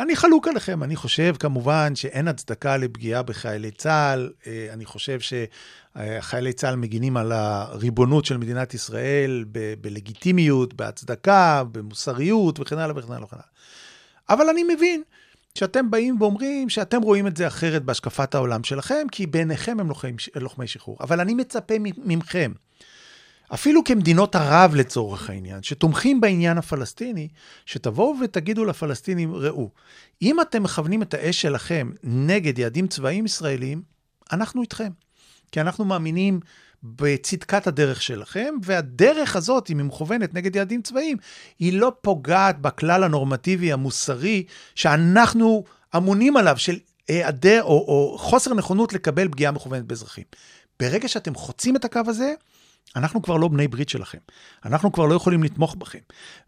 [0.00, 6.52] אני חלוק עליכם, אני חושב כמובן שאין הצדקה לפגיעה בחיילי צה"ל, אה, אני חושב שחיילי
[6.52, 13.24] צה"ל מגינים על הריבונות של מדינת ישראל ב- בלגיטימיות, בהצדקה, במוסריות וכן הלאה וכן הלאה
[13.24, 13.46] וכן הלאה.
[14.28, 15.02] אבל אני מבין
[15.58, 20.12] שאתם באים ואומרים שאתם רואים את זה אחרת בהשקפת העולם שלכם, כי בעיניכם הם לוחמי,
[20.36, 20.96] לוחמי שחרור.
[21.00, 22.52] אבל אני מצפה מכם,
[23.54, 27.28] אפילו כמדינות ערב לצורך העניין, שתומכים בעניין הפלסטיני,
[27.66, 29.70] שתבואו ותגידו לפלסטינים, ראו,
[30.22, 33.82] אם אתם מכוונים את האש שלכם נגד יעדים צבאיים ישראלים,
[34.32, 34.90] אנחנו איתכם.
[35.52, 36.40] כי אנחנו מאמינים
[36.82, 41.16] בצדקת הדרך שלכם, והדרך הזאת, אם היא מכוונת נגד יעדים צבאיים,
[41.58, 45.64] היא לא פוגעת בכלל הנורמטיבי המוסרי שאנחנו
[45.96, 46.78] אמונים עליו, של
[47.08, 50.24] היעדר או, או חוסר נכונות לקבל פגיעה מכוונת באזרחים.
[50.80, 52.34] ברגע שאתם חוצים את הקו הזה,
[52.96, 54.18] אנחנו כבר לא בני ברית שלכם.
[54.64, 55.98] אנחנו כבר לא יכולים לתמוך בכם.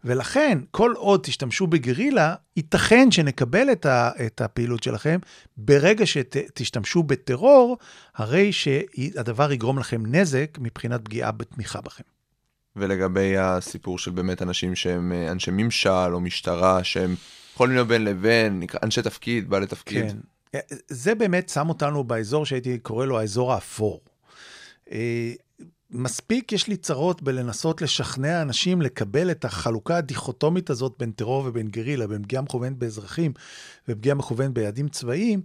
[0.03, 5.19] ולכן, כל עוד תשתמשו בגרילה, ייתכן שנקבל את, ה, את הפעילות שלכם.
[5.57, 7.77] ברגע שתשתמשו בטרור,
[8.15, 12.03] הרי שהדבר יגרום לכם נזק מבחינת פגיעה בתמיכה בכם.
[12.75, 17.15] ולגבי הסיפור של באמת אנשים שהם אה, אנשי ממשל או משטרה, שהם
[17.53, 20.11] יכולים להיות בין לבין, אנשי תפקיד, בעלי תפקיד.
[20.11, 20.17] כן.
[20.55, 24.01] אה, זה באמת שם אותנו באזור שהייתי קורא לו האזור האפור.
[25.91, 31.67] מספיק יש לי צרות בלנסות לשכנע אנשים לקבל את החלוקה הדיכוטומית הזאת בין טרור ובין
[31.67, 33.33] גרילה, בין פגיעה מכוונת באזרחים
[33.87, 35.41] ופגיעה מכוונת ביעדים צבאיים.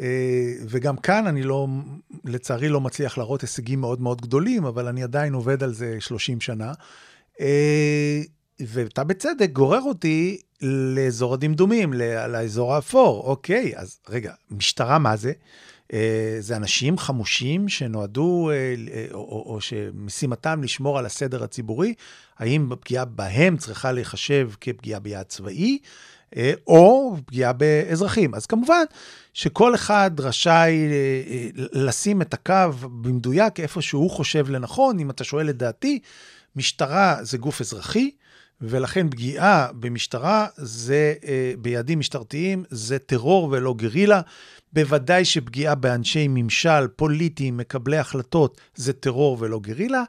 [0.00, 0.06] אה,
[0.68, 1.66] וגם כאן אני לא,
[2.24, 6.40] לצערי לא מצליח להראות הישגים מאוד מאוד גדולים, אבל אני עדיין עובד על זה 30
[6.40, 6.72] שנה.
[7.40, 8.22] אה,
[8.60, 11.92] ואתה בצדק גורר אותי לאזור הדמדומים,
[12.28, 13.24] לאזור האפור.
[13.26, 15.32] אוקיי, אז רגע, משטרה מה זה?
[15.92, 18.54] אה, זה אנשים חמושים שנועדו, אה,
[18.94, 21.94] אה, או, או, או שמשימתם לשמור על הסדר הציבורי,
[22.38, 25.78] האם פגיעה בהם צריכה להיחשב כפגיעה ביעד צבאי,
[26.66, 28.34] או פגיעה באזרחים.
[28.34, 28.84] אז כמובן
[29.34, 30.88] שכל אחד רשאי
[31.54, 34.98] לשים את הקו במדויק איפה שהוא חושב לנכון.
[34.98, 35.98] אם אתה שואל את דעתי,
[36.56, 38.10] משטרה זה גוף אזרחי,
[38.60, 41.14] ולכן פגיעה במשטרה זה,
[41.58, 44.20] ביעדים משטרתיים, זה טרור ולא גרילה.
[44.72, 50.02] בוודאי שפגיעה באנשי ממשל, פוליטיים, מקבלי החלטות, זה טרור ולא גרילה.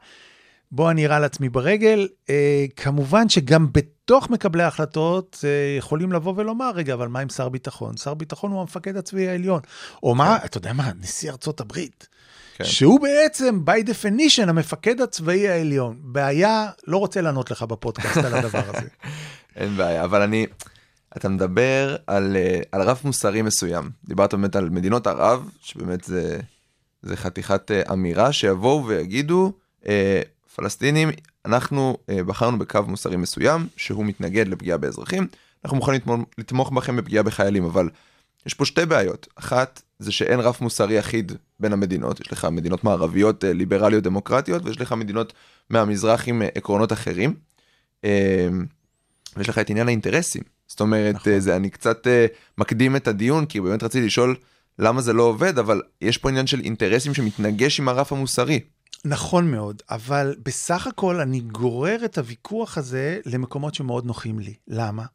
[0.71, 2.08] בוא אני אראה לעצמי ברגל.
[2.30, 7.49] אה, כמובן שגם בתוך מקבלי ההחלטות אה, יכולים לבוא ולומר, רגע, אבל מה עם שר
[7.49, 7.97] ביטחון?
[7.97, 9.62] שר ביטחון הוא המפקד הצבאי העליון.
[10.04, 12.08] או מה, אתה יודע מה, נשיא ארצות הברית.
[12.58, 12.63] כן.
[12.63, 15.97] שהוא בעצם, by definition, המפקד הצבאי העליון.
[16.02, 18.88] בעיה, לא רוצה לענות לך בפודקאסט על הדבר הזה.
[19.56, 20.45] אין בעיה, אבל אני,
[21.17, 23.89] אתה מדבר על, אה, על רף מוסרי מסוים.
[24.06, 26.39] דיברת באמת על מדינות ערב, שבאמת זה,
[27.02, 29.54] זה חתיכת אה, אמירה, שיבואו ויגידו,
[29.88, 30.21] אה,
[30.56, 31.10] פלסטינים,
[31.45, 35.28] אנחנו בחרנו בקו מוסרי מסוים, שהוא מתנגד לפגיעה באזרחים,
[35.65, 36.02] אנחנו מוכנים
[36.38, 37.89] לתמוך בכם בפגיעה בחיילים, אבל
[38.45, 39.28] יש פה שתי בעיות.
[39.36, 44.82] אחת, זה שאין רף מוסרי אחיד בין המדינות, יש לך מדינות מערביות ליברליות דמוקרטיות, ויש
[44.82, 45.34] לך מדינות
[45.69, 47.34] מהמזרח עם עקרונות אחרים.
[49.38, 50.52] ויש לך את עניין האינטרסים.
[50.73, 51.39] זאת אומרת, נכון.
[51.39, 52.09] זה, אני קצת uh,
[52.57, 54.36] מקדים את הדיון, כי באמת רציתי לשאול
[54.79, 58.59] למה זה לא עובד, אבל יש פה עניין של אינטרסים שמתנגש עם הרף המוסרי.
[59.05, 64.53] נכון מאוד, אבל בסך הכל אני גורר את הוויכוח הזה למקומות שמאוד נוחים לי.
[64.67, 65.05] למה?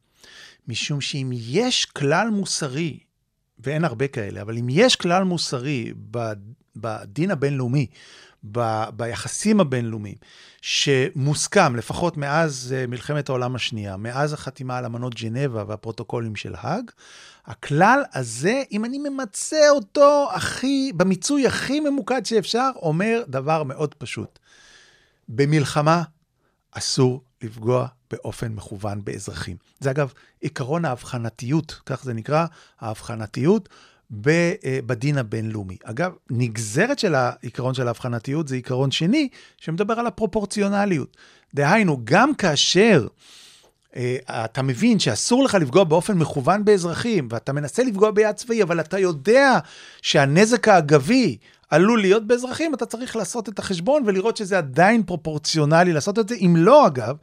[0.68, 2.98] משום שאם יש כלל מוסרי,
[3.58, 5.92] ואין הרבה כאלה, אבל אם יש כלל מוסרי
[6.76, 7.86] בדין הבינלאומי,
[8.52, 10.16] ב, ביחסים הבינלאומיים,
[10.60, 16.90] שמוסכם, לפחות מאז אה, מלחמת העולם השנייה, מאז החתימה על אמנות ג'נבה והפרוטוקולים של האג,
[17.46, 24.38] הכלל הזה, אם אני ממצה אותו הכי, במיצוי הכי ממוקד שאפשר, אומר דבר מאוד פשוט.
[25.28, 26.02] במלחמה
[26.72, 29.56] אסור לפגוע באופן מכוון באזרחים.
[29.80, 32.46] זה אגב עקרון ההבחנתיות, כך זה נקרא,
[32.80, 33.68] ההבחנתיות.
[34.26, 35.76] אה, בדין הבינלאומי.
[35.84, 41.16] אגב, נגזרת של העיקרון של ההבחנתיות זה עיקרון שני, שמדבר על הפרופורציונליות.
[41.54, 43.06] דהיינו, גם כאשר
[43.96, 48.80] אה, אתה מבין שאסור לך לפגוע באופן מכוון באזרחים, ואתה מנסה לפגוע ביד צבאי, אבל
[48.80, 49.58] אתה יודע
[50.02, 51.36] שהנזק האגבי
[51.70, 56.34] עלול להיות באזרחים, אתה צריך לעשות את החשבון ולראות שזה עדיין פרופורציונלי לעשות את זה.
[56.34, 57.16] אם לא, אגב,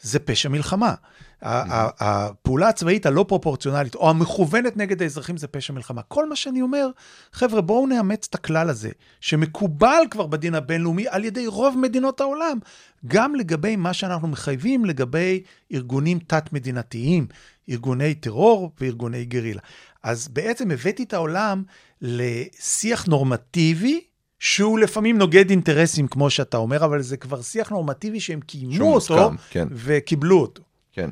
[0.00, 0.94] זה פשע מלחמה.
[1.42, 6.02] הפעולה הצבאית הלא פרופורציונלית, או המכוונת נגד האזרחים, זה פשע מלחמה.
[6.02, 6.88] כל מה שאני אומר,
[7.32, 12.58] חבר'ה, בואו נאמץ את הכלל הזה, שמקובל כבר בדין הבינלאומי על ידי רוב מדינות העולם,
[13.06, 17.26] גם לגבי מה שאנחנו מחייבים לגבי ארגונים תת-מדינתיים,
[17.70, 19.60] ארגוני טרור וארגוני גרילה.
[20.02, 21.62] אז בעצם הבאתי את העולם
[22.02, 24.00] לשיח נורמטיבי,
[24.38, 29.30] שהוא לפעמים נוגד אינטרסים, כמו שאתה אומר, אבל זה כבר שיח נורמטיבי שהם קיימו אותו
[29.30, 29.68] מוסכם, כן.
[29.70, 30.62] וקיבלו אותו.
[30.92, 31.10] כן.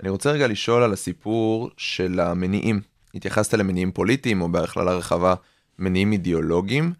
[0.00, 2.80] אני רוצה רגע לשאול על הסיפור של המניעים.
[3.14, 5.34] התייחסת למניעים פוליטיים, או בהכללה רחבה,
[5.78, 6.92] מניעים אידיאולוגיים.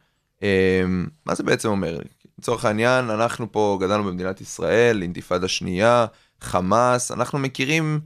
[0.43, 0.83] אה,
[1.27, 1.99] מה זה בעצם אומר?
[2.39, 6.07] לצורך העניין, אנחנו פה גדלנו במדינת ישראל, אינתיפאדה שנייה,
[6.41, 8.01] חמאס, אנחנו מכירים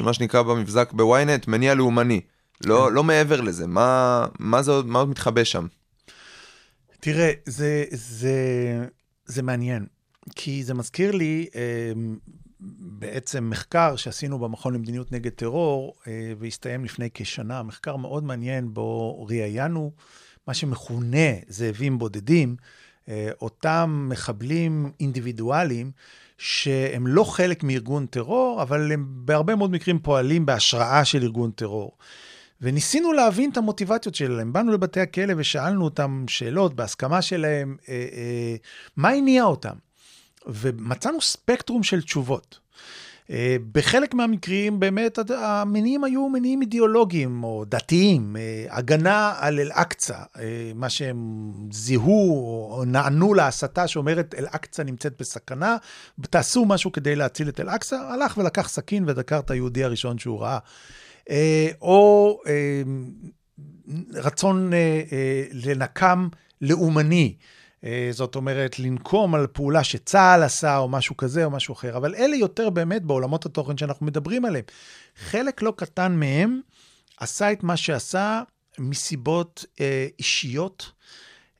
[0.00, 2.20] מה שנקרא במבזק בוויינט, מניע לאומני.
[2.64, 5.66] לא, לא מעבר לזה, מה, מה, זה, מה עוד מתחבא שם?
[7.00, 8.34] תראה, זה, זה,
[9.26, 9.86] זה מעניין,
[10.36, 11.92] כי זה מזכיר לי אה,
[12.60, 19.26] בעצם מחקר שעשינו במכון למדיניות נגד טרור, אה, והסתיים לפני כשנה, מחקר מאוד מעניין, בו
[19.28, 19.92] ראיינו
[20.46, 22.56] מה שמכונה זאבים בודדים,
[23.08, 25.90] אה, אותם מחבלים אינדיבידואליים,
[26.38, 31.96] שהם לא חלק מארגון טרור, אבל הם בהרבה מאוד מקרים פועלים בהשראה של ארגון טרור.
[32.60, 34.52] וניסינו להבין את המוטיבציות שלהם.
[34.52, 38.56] באנו לבתי הכלא ושאלנו אותם שאלות בהסכמה שלהם, אה, אה,
[38.96, 39.74] מה הניע אותם?
[40.48, 42.58] ומצאנו ספקטרום של תשובות.
[43.30, 50.72] אה, בחלק מהמקרים באמת המניעים היו מניעים אידיאולוגיים או דתיים, אה, הגנה על אל-אקצא, אה,
[50.74, 55.76] מה שהם זיהו או נענו להסתה שאומרת אל-אקצא נמצאת בסכנה,
[56.20, 60.58] תעשו משהו כדי להציל את אל-אקצא, הלך ולקח סכין ודקר את היהודי הראשון שהוא ראה.
[61.30, 62.40] אה, או
[64.14, 64.70] רצון
[65.52, 66.28] לנקם
[66.60, 67.34] לאומני.
[67.84, 71.96] אה, זאת אומרת, לנקום על פעולה שצה"ל עשה, או משהו כזה, או משהו אחר.
[71.96, 74.64] אבל אלה יותר באמת בעולמות התוכן שאנחנו מדברים עליהם.
[75.16, 76.60] חלק לא קטן מהם
[77.20, 78.42] עשה את מה שעשה
[78.78, 80.92] מסיבות אה, אישיות,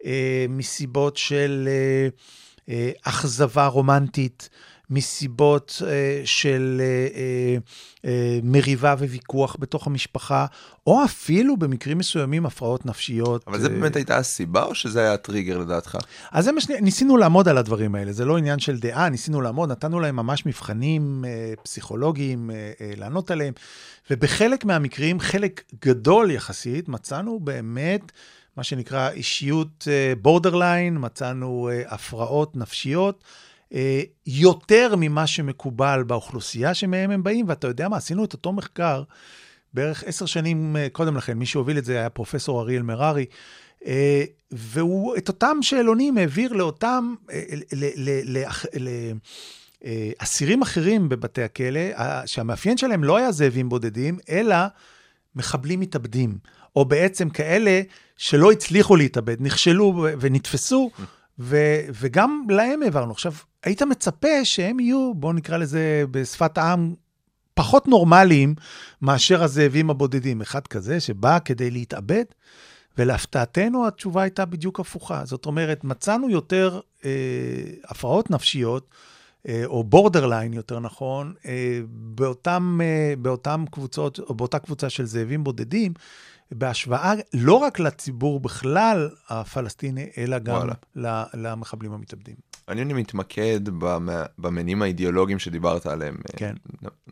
[0.05, 2.09] אה, מסיבות של אה,
[2.69, 4.49] אה, אכזבה רומנטית,
[4.91, 7.57] מסיבות אה, של אה, אה,
[8.05, 10.47] אה, מריבה וויכוח בתוך המשפחה,
[10.87, 13.45] או אפילו במקרים מסוימים הפרעות נפשיות.
[13.47, 15.99] אבל זה אה, באמת הייתה הסיבה, או שזה היה הטריגר לדעתך?
[16.33, 19.71] אז זה מה שניסינו לעמוד על הדברים האלה, זה לא עניין של דעה, ניסינו לעמוד,
[19.71, 23.55] נתנו להם ממש מבחנים אה, פסיכולוגיים אה, אה, לענות עליהם,
[24.11, 28.13] ובחלק מהמקרים, חלק גדול יחסית, מצאנו באמת
[28.57, 29.89] מה שנקרא אישיות
[30.23, 33.25] בורדרליין, מצאנו הפרעות נפשיות.
[33.75, 39.03] אה, יותר ממה שמקובל באוכלוסייה שמהם הם באים, ואתה יודע מה, עשינו את אותו מחקר
[39.75, 43.27] בערך עשר שנים אה, קודם לכן, מי שהוביל את זה היה פרופסור אריאל מררי,
[43.87, 48.45] אה, והוא את אותם שאלונים העביר לאותם, אה, ל- ל- ל-
[48.79, 49.13] ל-
[49.85, 51.81] אה, אסירים אחרים בבתי הכלא,
[52.27, 54.57] שהמאפיין שלהם לא היה זאבים בודדים, אלא
[55.37, 56.39] מחבלים מתאבדים,
[56.77, 57.83] או בעצם כאלה
[58.17, 60.91] שלא הצליחו להתאבד, נכשלו ונתפסו,
[61.39, 63.13] ו- וגם להם העברנו.
[63.13, 63.33] עכשיו,
[63.65, 66.95] היית מצפה שהם יהיו, בואו נקרא לזה בשפת העם,
[67.55, 68.55] פחות נורמליים
[69.03, 70.41] מאשר הזאבים הבודדים.
[70.41, 72.25] אחד כזה שבא כדי להתאבד,
[72.99, 75.25] ולהפתעתנו התשובה הייתה בדיוק הפוכה.
[75.25, 77.11] זאת אומרת, מצאנו יותר אה,
[77.85, 78.91] הפרעות נפשיות,
[79.49, 85.45] אה, או בורדרליין יותר נכון, אה, באותם, אה, באותם קבוצות, או באותה קבוצה של זאבים
[85.45, 85.93] בודדים,
[86.53, 91.25] בהשוואה לא רק לציבור בכלל הפלסטיני, אלא גם וואלה.
[91.35, 92.35] למחבלים המתאבדים.
[92.69, 94.09] אני מתמקד במ-
[94.39, 96.17] במניעים האידיאולוגיים שדיברת עליהם.
[96.37, 96.55] כן.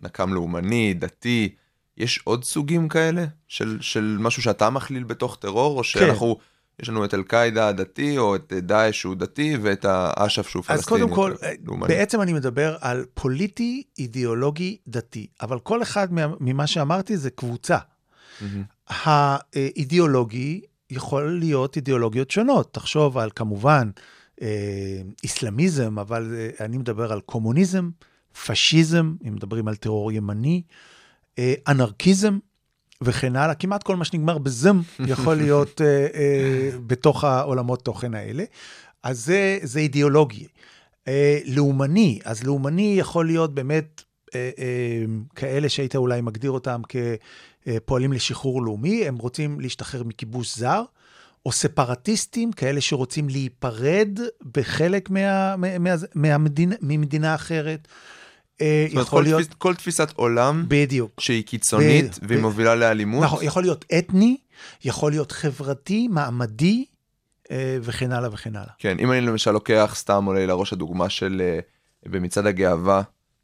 [0.03, 1.55] נקם לאומני, דתי.
[1.97, 6.37] יש עוד סוגים כאלה של, של משהו שאתה מכליל בתוך טרור, או שאנחנו,
[6.83, 10.79] יש לנו את אל-קאעידה הדתי, או את דאעש שהוא דתי, ואת האש"ף שהוא פלסטיני.
[10.79, 11.89] אז קודם כל, יותר לאומני.
[11.95, 15.27] בעצם אני מדבר על פוליטי, אידיאולוגי, דתי.
[15.41, 17.79] אבל כל אחד מה- ממה שאמרתי זה קבוצה.
[18.41, 18.63] מהמם.
[18.89, 22.75] האידיאולוגי יכול להיות אידיאולוגיות שונות.
[22.75, 23.91] תחשוב על כמובן
[24.43, 27.91] אה, איסלאמיזם, אבל אה, אני מדבר על קומוניזם,
[28.47, 30.63] פשיזם, אם מדברים על טרור ימני,
[31.39, 32.39] אה, אנרכיזם
[33.03, 33.55] וכן הלאה.
[33.55, 34.81] כמעט כל מה שנגמר בזם
[35.13, 38.45] יכול להיות אה, אה, בתוך העולמות תוכן האלה.
[39.03, 40.47] אז זה, זה אידיאולוגי.
[41.09, 44.03] אה, לאומני, אז לאומני יכול להיות באמת
[44.35, 50.83] אה, אה, כאלה שהיית אולי מגדיר אותם כפועלים לשחרור לאומי, הם רוצים להשתחרר מכיבוש זר,
[51.47, 54.19] או ספרטיסטים, כאלה שרוצים להיפרד
[54.53, 57.89] בחלק מה, מה, מה, מהמדינה, ממדינה אחרת.
[58.61, 61.21] אה, זאת אומרת, יכול כל, להיות, תפיס, כל תפיסת עולם בדיוק.
[61.21, 64.37] שהיא קיצונית ב- והיא מובילה לאלימות, נכון, יכול להיות אתני,
[64.85, 66.85] יכול להיות חברתי, מעמדי,
[67.83, 68.73] וכן הלאה וכן הלאה.
[68.79, 71.43] כן, אם אני למשל לוקח, סתם עולה לראש הדוגמה של
[72.07, 73.03] במצעד הגאווה,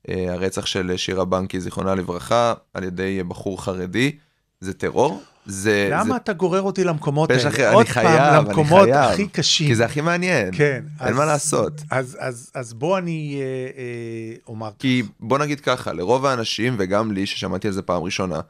[0.08, 4.12] הרצח של שירה בנקי, זיכרונה לברכה, על ידי בחור חרדי,
[4.60, 5.22] זה טרור?
[5.46, 5.88] זה...
[5.92, 6.16] למה זה...
[6.16, 7.48] אתה גורר אותי למקומות האלה?
[7.48, 8.94] אחר, אני עוד חייב, פעם, אני למקומות חייב.
[9.12, 9.66] הכי קשים.
[9.66, 10.48] כי זה הכי מעניין.
[10.56, 10.82] כן.
[11.00, 11.72] אין אז- מה לעשות.
[11.90, 13.42] אז, אז, אז בוא אני אה,
[13.80, 14.70] אה, אומר.
[14.78, 18.40] כי בוא נגיד ככה, לרוב האנשים, וגם לי, ששמעתי על זה פעם ראשונה,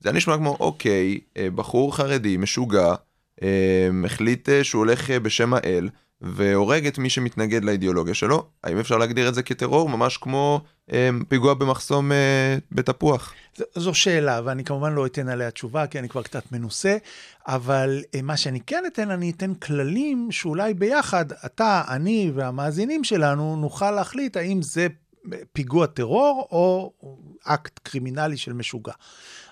[0.00, 2.94] זה היה נשמע כמו, אוקיי, אה, בחור חרדי, משוגע,
[3.42, 3.48] אה,
[4.04, 5.88] החליט אה, שהוא הולך אה, בשם האל,
[6.22, 8.46] והורג את מי שמתנגד לאידיאולוגיה שלו.
[8.64, 9.88] האם אפשר להגדיר את זה כטרור?
[9.88, 10.60] ממש כמו
[10.92, 13.32] אה, פיגוע במחסום אה, בתפוח.
[13.56, 16.96] ז- זו שאלה, ואני כמובן לא אתן עליה תשובה, כי אני כבר קצת מנוסה,
[17.46, 23.56] אבל אה, מה שאני כן אתן, אני אתן כללים שאולי ביחד, אתה, אני והמאזינים שלנו,
[23.56, 24.86] נוכל להחליט האם זה
[25.52, 26.92] פיגוע טרור או
[27.44, 28.92] אקט קרימינלי של משוגע.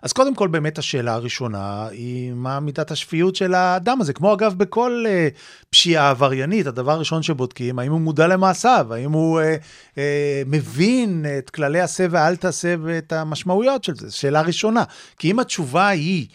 [0.02, 4.12] אז קודם כל, באמת השאלה הראשונה היא מה מידת השפיות של האדם הזה.
[4.12, 5.28] כמו אגב בכל אה,
[5.70, 9.56] פשיעה עבריינית, הדבר הראשון שבודקים, האם הוא מודע למעשיו, האם הוא אה,
[9.98, 14.11] אה, מבין את כללי עשה ואל תעשה ואת המשמעויות של זה.
[14.11, 14.85] שאלה ראשונה.
[15.18, 16.26] כי אם התשובה היא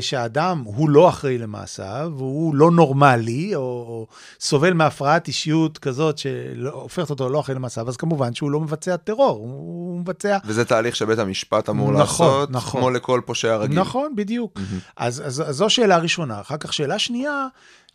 [0.00, 4.06] שהאדם הוא לא אחראי למעשיו, והוא לא נורמלי, או, או
[4.40, 9.38] סובל מהפרעת אישיות כזאת שהופכת אותו לא אחראי למעשיו, אז כמובן שהוא לא מבצע טרור,
[9.38, 9.48] הוא,
[9.94, 12.80] הוא מבצע וזה תהליך שבית המשפט אמור נכון, לעשות, נכון.
[12.80, 13.80] כמו לכל פושע רגיל.
[13.80, 14.60] נכון, בדיוק.
[14.96, 16.40] אז, אז, אז זו שאלה ראשונה.
[16.40, 17.46] אחר כך שאלה שנייה,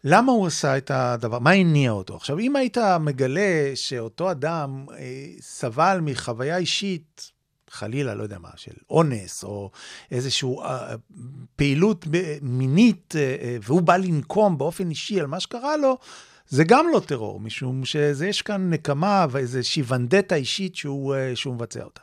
[0.03, 1.39] למה הוא עשה את הדבר?
[1.39, 2.15] מה הניע אותו?
[2.15, 7.31] עכשיו, אם היית מגלה שאותו אדם אה, סבל מחוויה אישית,
[7.71, 9.71] חלילה, לא יודע מה, של אונס, או
[10.11, 10.95] איזושהי אה,
[11.55, 12.05] פעילות
[12.41, 15.97] מינית, אה, אה, והוא בא לנקום באופן אישי על מה שקרה לו,
[16.49, 21.83] זה גם לא טרור, משום שיש כאן נקמה ואיזושהי ונדטה אישית שהוא, אה, שהוא מבצע
[21.83, 22.01] אותה.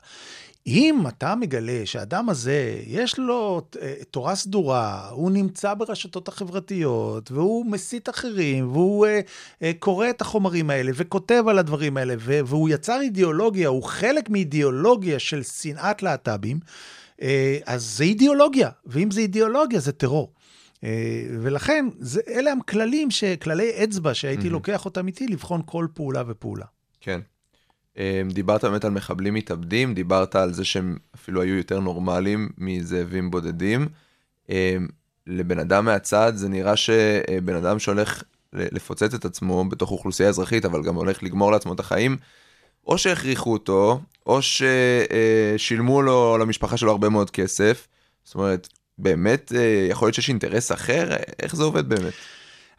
[0.67, 7.67] אם אתה מגלה שהאדם הזה, יש לו אה, תורה סדורה, הוא נמצא ברשתות החברתיות, והוא
[7.67, 9.21] מסית אחרים, והוא אה,
[9.63, 15.19] אה, קורא את החומרים האלה, וכותב על הדברים האלה, והוא יצר אידיאולוגיה, הוא חלק מאידיאולוגיה
[15.19, 16.61] של שנאת להט"בים,
[17.23, 20.33] אה, אז זה אידיאולוגיה, ואם זה אידיאולוגיה, זה טרור.
[20.85, 23.09] אה, ולכן, זה, אלה הם כללים,
[23.43, 26.67] כללי אצבע שהייתי לוקח אותם איתי לבחון כל פעולה ופעולה.
[27.01, 27.21] כן.
[27.99, 33.31] אמ, דיברת באמת על מחבלים מתאבדים, דיברת על זה שהם אפילו היו יותר נורמליים מזאבים
[33.31, 33.89] בודדים.
[34.49, 34.87] אמ,
[35.27, 40.83] לבן אדם מהצד זה נראה שבן אדם שהולך לפוצץ את עצמו בתוך אוכלוסייה אזרחית, אבל
[40.83, 42.17] גם הולך לגמור לעצמו את החיים,
[42.87, 47.89] או שהכריחו אותו, או ששילמו לו, למשפחה שלו הרבה מאוד כסף.
[48.25, 51.17] זאת אומרת, באמת, אה, יכול להיות שיש אינטרס אחר?
[51.43, 52.13] איך זה עובד באמת?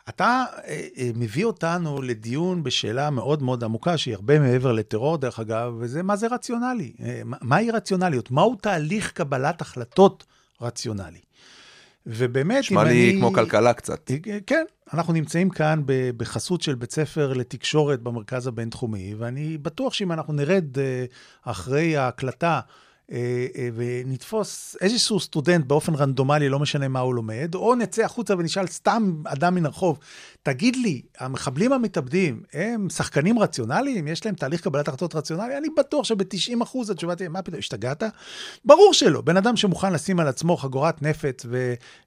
[0.10, 5.40] אתה אה, אה, מביא אותנו לדיון בשאלה מאוד מאוד עמוקה, שהיא הרבה מעבר לטרור, דרך
[5.40, 6.94] אגב, וזה מה זה רציונלי.
[7.04, 8.32] אה, מה- מהי רציונליות?
[8.32, 10.26] מהו תהליך קבלת החלטות
[10.62, 11.20] רציונלי?
[12.10, 13.12] ובאמת, אם נשמע אני...
[13.12, 14.12] לי כמו כלכלה קצת.
[14.12, 15.82] אה, כן, אנחנו נמצאים כאן
[16.18, 21.06] בחסות של בית ספר לתקשורת במרכז הבינתחומי, ואני בטוח שאם אנחנו נרד אה,
[21.44, 22.87] אחרי ההקלטה אה, אה,
[23.74, 29.22] ונתפוס איזשהו סטודנט באופן רנדומלי, לא משנה מה הוא לומד, או נצא החוצה ונשאל סתם
[29.26, 30.00] אדם מן הרחוב,
[30.44, 34.08] תגיד לי, המחבלים המתאבדים הם שחקנים רציונליים?
[34.08, 35.58] יש להם תהליך קבלת החלטות רציונלי?
[35.58, 38.04] אני בטוח שב-90 אחוז התשובה תהיה, מה פתאום, השתגעת?
[38.66, 39.22] ברור שלא.
[39.22, 41.46] בן אדם שמוכן לשים על עצמו חגורת נפץ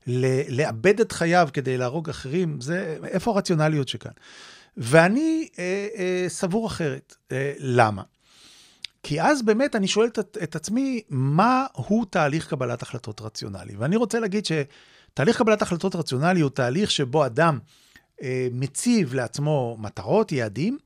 [0.07, 4.13] ולאבד את חייו כדי להרוג אחרים, זה, איפה הרציונליות שכאן?
[4.77, 7.17] ואני אה, אה, סבור אחרת.
[7.33, 8.03] אה, למה?
[9.03, 13.77] כי אז באמת אני שואל את, את עצמי, מה הוא תהליך קבלת החלטות רציונלי?
[13.77, 17.59] ואני רוצה להגיד שתהליך קבלת החלטות רציונלי הוא תהליך שבו אדם
[18.23, 20.79] אה, מציב לעצמו מטרות, יעדים,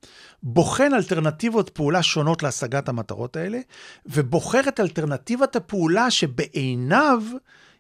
[0.42, 3.60] בוחן אלטרנטיבות פעולה שונות להשגת המטרות האלה,
[4.06, 7.22] ובוחר את אלטרנטיבת הפעולה שבעיניו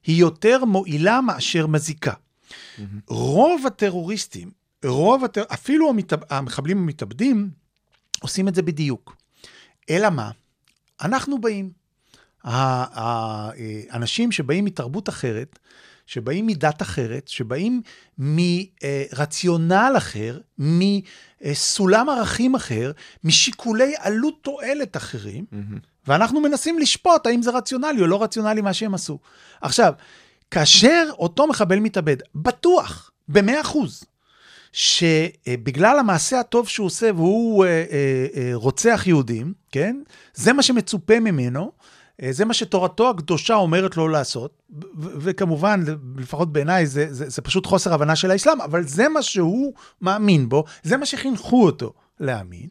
[0.04, 2.12] היא יותר מועילה מאשר מזיקה.
[3.08, 4.50] רוב הטרוריסטים,
[4.84, 5.42] רוב הטר...
[5.52, 6.20] אפילו המתאב...
[6.30, 7.50] המחבלים המתאבדים,
[8.20, 9.16] עושים את זה בדיוק.
[9.90, 10.30] אלא מה?
[11.02, 11.84] אנחנו באים.
[12.44, 15.58] האנשים שבאים מתרבות אחרת,
[16.06, 17.82] שבאים מדת אחרת, שבאים
[18.18, 22.92] מרציונל אחר, מסולם ערכים אחר,
[23.24, 25.44] משיקולי עלות תועלת אחרים,
[26.06, 29.18] ואנחנו מנסים לשפוט האם זה רציונלי או לא רציונלי מה שהם עשו.
[29.60, 29.92] עכשיו,
[30.50, 34.04] כאשר אותו מחבל מתאבד, בטוח, במאה אחוז,
[34.74, 39.96] שבגלל המעשה הטוב שהוא עושה והוא אה, אה, אה, רוצח יהודים, כן?
[40.34, 41.72] זה מה שמצופה ממנו,
[42.30, 44.62] זה מה שתורתו הקדושה אומרת לו לעשות,
[44.96, 45.84] וכמובן,
[46.16, 49.72] לפחות בעיניי, זה, זה, זה פשוט חוסר הבנה של האסלאם, אבל זה מה שהוא
[50.02, 52.68] מאמין בו, זה מה שחינכו אותו להאמין.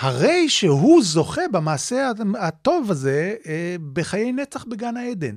[0.00, 3.34] הרי שהוא זוכה במעשה הטוב הזה
[3.92, 5.36] בחיי נצח בגן העדן.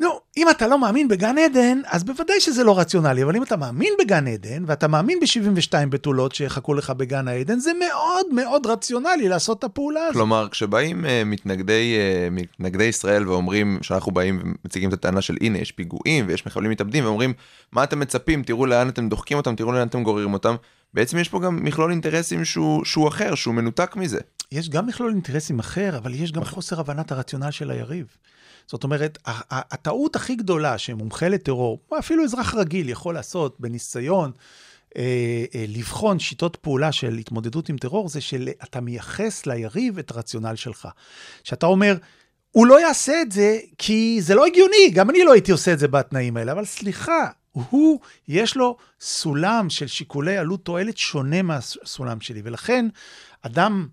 [0.00, 3.56] נו, אם אתה לא מאמין בגן עדן, אז בוודאי שזה לא רציונלי, אבל אם אתה
[3.56, 9.28] מאמין בגן עדן, ואתה מאמין ב-72 בתולות שיחכו לך בגן העדן, זה מאוד מאוד רציונלי
[9.28, 10.14] לעשות את הפעולה הזאת.
[10.14, 15.58] כלומר, כשבאים uh, מתנגדי, uh, מתנגדי ישראל ואומרים שאנחנו באים ומציגים את הטענה של הנה,
[15.58, 17.32] יש פיגועים ויש מחבלים מתאבדים, ואומרים,
[17.72, 20.54] מה אתם מצפים, תראו לאן אתם דוחקים אותם, תראו לאן אתם גוררים אותם,
[20.94, 24.20] בעצם יש פה גם מכלול אינטרסים שהוא, שהוא אחר, שהוא מנותק מזה.
[24.52, 28.06] יש גם מכלול אינטרסים אחר, אבל יש גם חוסר הבנת הרציונל של היריב.
[28.66, 29.18] זאת אומרת,
[29.50, 34.30] הטעות הכי גדולה שמומחה לטרור, או אפילו אזרח רגיל יכול לעשות בניסיון
[34.96, 40.56] אה, אה, לבחון שיטות פעולה של התמודדות עם טרור, זה שאתה מייחס ליריב את הרציונל
[40.56, 40.88] שלך.
[41.44, 41.96] שאתה אומר,
[42.50, 45.78] הוא לא יעשה את זה כי זה לא הגיוני, גם אני לא הייתי עושה את
[45.78, 52.20] זה בתנאים האלה, אבל סליחה, הוא, יש לו סולם של שיקולי עלות תועלת שונה מהסולם
[52.20, 52.86] שלי, ולכן
[53.42, 53.88] אדם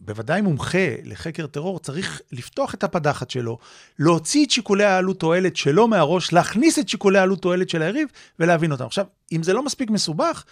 [0.00, 3.58] בוודאי מומחה לחקר טרור, צריך לפתוח את הפדחת שלו,
[3.98, 8.08] להוציא את שיקולי העלות תועלת שלו מהראש, להכניס את שיקולי העלות תועלת של היריב
[8.38, 8.84] ולהבין אותם.
[8.84, 10.44] עכשיו, אם זה לא מספיק מסובך,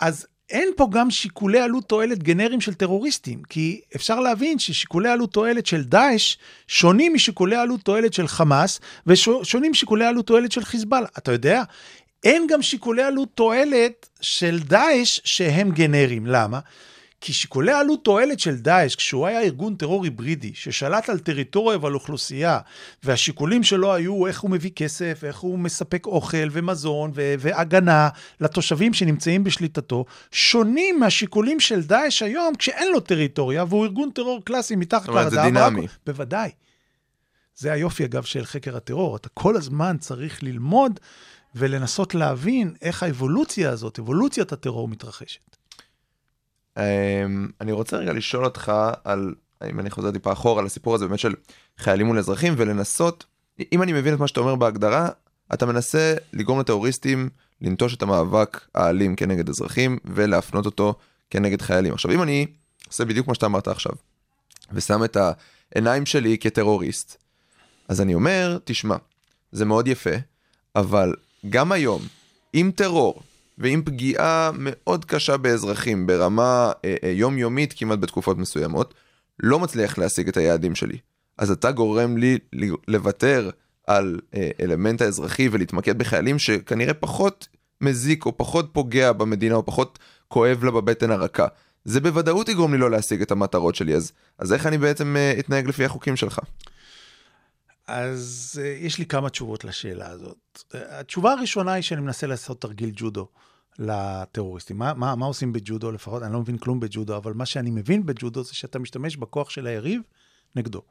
[0.00, 5.32] אז אין פה גם שיקולי עלות תועלת גנריים של טרוריסטים, כי אפשר להבין ששיקולי עלות
[5.32, 6.36] תועלת של דאעש
[6.68, 11.08] שונים משיקולי עלות תועלת של חמאס, ושונים משיקולי עלות תועלת של חיזבאללה.
[11.18, 11.62] אתה יודע,
[12.24, 16.26] אין גם שיקולי עלות תועלת של דאעש שהם גנריים.
[16.26, 16.60] למה?
[17.20, 21.94] כי שיקולי עלות תועלת של דאעש, כשהוא היה ארגון טרור היברידי, ששלט על טריטוריה ועל
[21.94, 22.58] אוכלוסייה,
[23.04, 28.08] והשיקולים שלו היו איך הוא מביא כסף, איך הוא מספק אוכל ומזון ו- והגנה
[28.40, 34.76] לתושבים שנמצאים בשליטתו, שונים מהשיקולים של דאעש היום, כשאין לו טריטוריה, והוא ארגון טרור קלאסי
[34.76, 35.30] מתחת לאדמה.
[35.30, 35.86] זאת אומרת, זה דינמי.
[36.06, 36.50] בוודאי.
[37.56, 39.16] זה היופי, אגב, של חקר הטרור.
[39.16, 41.00] אתה כל הזמן צריך ללמוד
[41.54, 45.56] ולנסות להבין איך האבולוציה הזאת, אבולוציית הטרור מתרחשת.
[46.76, 48.72] אמ, אני רוצה רגע לשאול אותך
[49.04, 49.34] על,
[49.70, 51.34] אם אני חוזר טיפה אחורה, על הסיפור הזה באמת של
[51.78, 53.24] חיילים מול אזרחים, ולנסות,
[53.72, 55.08] אם אני מבין את מה שאתה אומר בהגדרה,
[55.54, 57.28] אתה מנסה לגרום לטרוריסטים
[57.60, 60.94] לנטוש את המאבק האלים כנגד אזרחים, ולהפנות אותו
[61.30, 61.92] כנגד חיילים.
[61.92, 62.46] עכשיו, אם אני
[62.86, 63.92] עושה בדיוק מה שאתה אמרת עכשיו,
[64.72, 65.16] ושם את
[65.74, 67.16] העיניים שלי כטרוריסט,
[67.88, 68.96] אז אני אומר, תשמע,
[69.52, 70.10] זה מאוד יפה,
[70.76, 71.14] אבל
[71.50, 72.02] גם היום,
[72.52, 73.22] עם טרור,
[73.58, 78.94] ועם פגיעה מאוד קשה באזרחים ברמה אה, אה, יומיומית כמעט בתקופות מסוימות,
[79.42, 80.98] לא מצליח להשיג את היעדים שלי.
[81.38, 82.38] אז אתה גורם לי
[82.88, 83.50] לוותר
[83.86, 87.48] על אה, אלמנט האזרחי ולהתמקד בחיילים שכנראה פחות
[87.80, 89.98] מזיק או פחות פוגע במדינה או פחות
[90.28, 91.46] כואב לה בבטן הרכה.
[91.84, 95.34] זה בוודאות יגרום לי לא להשיג את המטרות שלי, אז, אז איך אני בעצם אה,
[95.38, 96.40] אתנהג לפי החוקים שלך?
[97.86, 100.58] אז uh, יש לי כמה תשובות לשאלה הזאת.
[100.58, 103.28] Uh, התשובה הראשונה היא שאני מנסה לעשות תרגיל ג'ודו
[103.78, 104.78] לטרוריסטים.
[104.78, 106.22] מה, מה, מה עושים בג'ודו לפחות?
[106.22, 109.66] אני לא מבין כלום בג'ודו, אבל מה שאני מבין בג'ודו זה שאתה משתמש בכוח של
[109.66, 110.02] היריב
[110.56, 110.82] נגדו.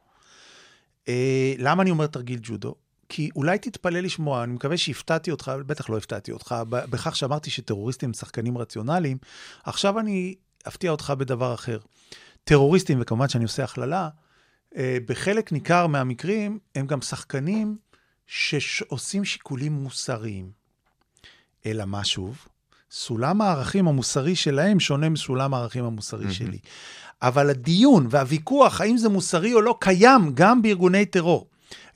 [1.06, 1.10] Uh,
[1.58, 2.76] למה אני אומר תרגיל ג'ודו?
[3.10, 8.10] כי אולי תתפלא לשמוע, אני מקווה שהפתעתי אותך, בטח לא הפתעתי אותך, בכך שאמרתי שטרוריסטים
[8.10, 9.18] הם שחקנים רציונליים.
[9.64, 10.36] עכשיו אני
[10.68, 11.80] אפתיע אותך בדבר אחר.
[12.44, 14.10] טרוריסטים, וכמובן שאני עושה הכללה,
[14.76, 17.78] אה, בחלק ניכר מהמקרים הם גם שחקנים
[18.28, 20.52] שעושים שיקולים מוסריים.
[21.66, 22.48] אלא מה שוב?
[22.96, 26.34] סולם הערכים המוסרי שלהם שונה מסולם הערכים המוסרי mm-hmm.
[26.34, 26.58] שלי.
[27.22, 31.48] אבל הדיון והוויכוח, האם זה מוסרי או לא, קיים גם בארגוני טרור,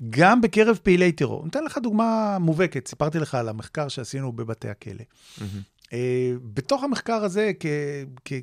[0.10, 1.42] גם בקרב פעילי טרור.
[1.42, 4.94] אני אתן לך דוגמה מובהקת, סיפרתי לך על המחקר שעשינו בבתי הכלא.
[5.02, 5.42] Mm-hmm.
[5.86, 5.92] Uh,
[6.54, 7.52] בתוך המחקר הזה,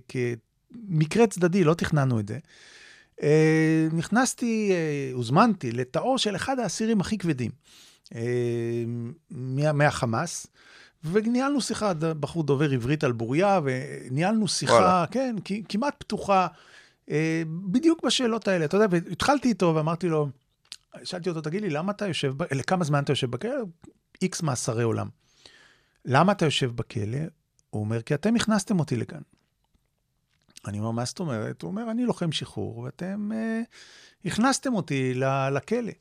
[0.09, 2.39] כמקרה צדדי, לא תכננו את זה,
[3.23, 7.51] אה, נכנסתי, אה, הוזמנתי לתאו של אחד האסירים הכי כבדים
[8.15, 8.21] אה,
[9.31, 10.47] מה, מהחמאס,
[11.13, 15.05] וניהלנו שיחה, בחור דובר עברית על בוריה, וניהלנו שיחה, וואלה.
[15.11, 15.37] כן,
[15.69, 16.47] כמעט פתוחה,
[17.47, 18.65] בדיוק בשאלות האלה.
[18.65, 20.29] אתה יודע, והתחלתי איתו ואמרתי לו,
[21.05, 23.51] שאלתי אותו, תגיד לי, למה אתה יושב, לכמה זמן אתה יושב בכלא?
[24.23, 25.09] איקס מאסרי עולם.
[26.05, 27.19] למה אתה יושב בכלא?
[27.71, 29.21] הוא אומר, כי אתם הכנסתם אותי לכאן.
[30.67, 31.63] אני אומר, מה זאת אומרת?
[31.63, 33.61] הוא אומר, אני לוחם שחרור, ואתם אה,
[34.25, 35.15] הכנסתם אותי
[35.51, 35.93] לכלא.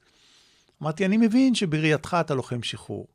[0.82, 3.08] אמרתי, אני מבין שבראייתך אתה לוחם שחרור.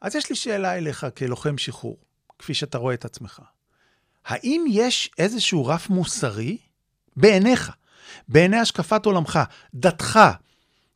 [0.00, 1.98] אז יש לי שאלה אליך כלוחם שחרור,
[2.38, 3.40] כפי שאתה רואה את עצמך.
[4.24, 6.58] האם יש איזשהו רף מוסרי
[7.16, 7.72] בעיניך,
[8.28, 9.38] בעיני השקפת עולמך,
[9.74, 10.20] דתך,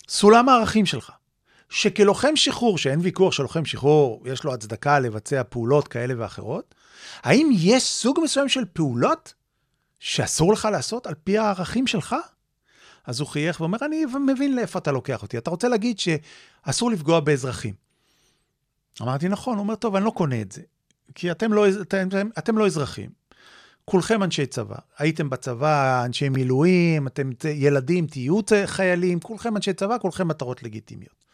[0.09, 1.13] סולם הערכים שלך,
[1.69, 6.75] שכלוחם שחרור, שאין ויכוח שלוחם שחרור, יש לו הצדקה לבצע פעולות כאלה ואחרות,
[7.23, 9.35] האם יש סוג מסוים של פעולות
[10.01, 12.17] שאסור לך לעשות על פי הערכים שלך?
[13.07, 15.39] אז הוא חייך ואומר, אני מבין לאיפה אתה לוקח אותי.
[15.39, 17.84] אתה רוצה להגיד שאסור לפגוע באזרחים.
[19.03, 19.55] אמרתי, נכון.
[19.55, 20.63] הוא אומר, טוב, אני לא קונה את זה.
[21.15, 23.11] כי אתם לא, אתם, אתם, אתם לא אזרחים.
[23.85, 24.77] כולכם אנשי צבא.
[24.99, 31.25] הייתם בצבא, אנשי מילואים, אתם ילדים, תהיו חיילים, כולכם אנשי צבא, כולכם מטרות לגיטימיות.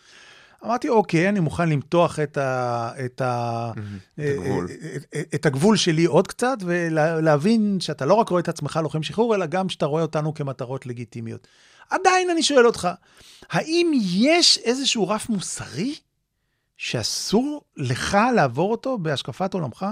[0.65, 3.73] אמרתי, אוקיי, אני מוכן למתוח את, ה, את, ה,
[4.15, 4.69] את הגבול.
[4.97, 9.35] את, את הגבול שלי עוד קצת, ולהבין שאתה לא רק רואה את עצמך לוחם שחרור,
[9.35, 11.49] אלא גם שאתה רואה אותנו כמטרות לגיטימיות.
[11.91, 12.89] עדיין אני שואל אותך,
[13.51, 15.95] האם יש איזשהו רף מוסרי
[16.83, 19.87] שאסור לך לעבור אותו בהשקפת עולמך?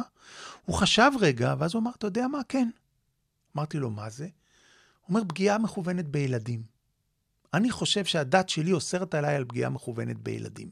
[0.64, 2.40] הוא חשב רגע, ואז הוא אמר, אתה יודע מה?
[2.48, 2.68] כן.
[3.56, 4.24] אמרתי לו, מה זה?
[4.24, 6.62] הוא אומר, פגיעה מכוונת בילדים.
[7.54, 10.68] אני חושב שהדת שלי אוסרת עליי על פגיעה מכוונת בילדים.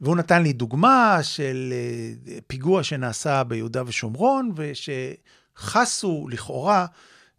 [0.00, 6.86] והוא נתן לי דוגמה של אה, פיגוע שנעשה ביהודה ושומרון, ושחסו לכאורה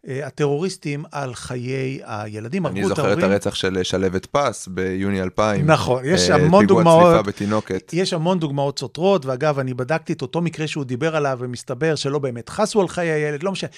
[0.08, 2.66] הטרוריסטים על חיי הילדים.
[2.66, 5.66] אני זוכר את הרצח של שלוות פס ביוני 2000.
[5.66, 6.98] נכון, יש המון דוגמאות.
[6.98, 7.90] פיגוע צליפה בתינוקת.
[7.92, 12.18] יש המון דוגמאות סותרות, ואגב, אני בדקתי את אותו מקרה שהוא דיבר עליו, ומסתבר שלא
[12.18, 13.70] באמת חסו על חיי הילד, לא משנה.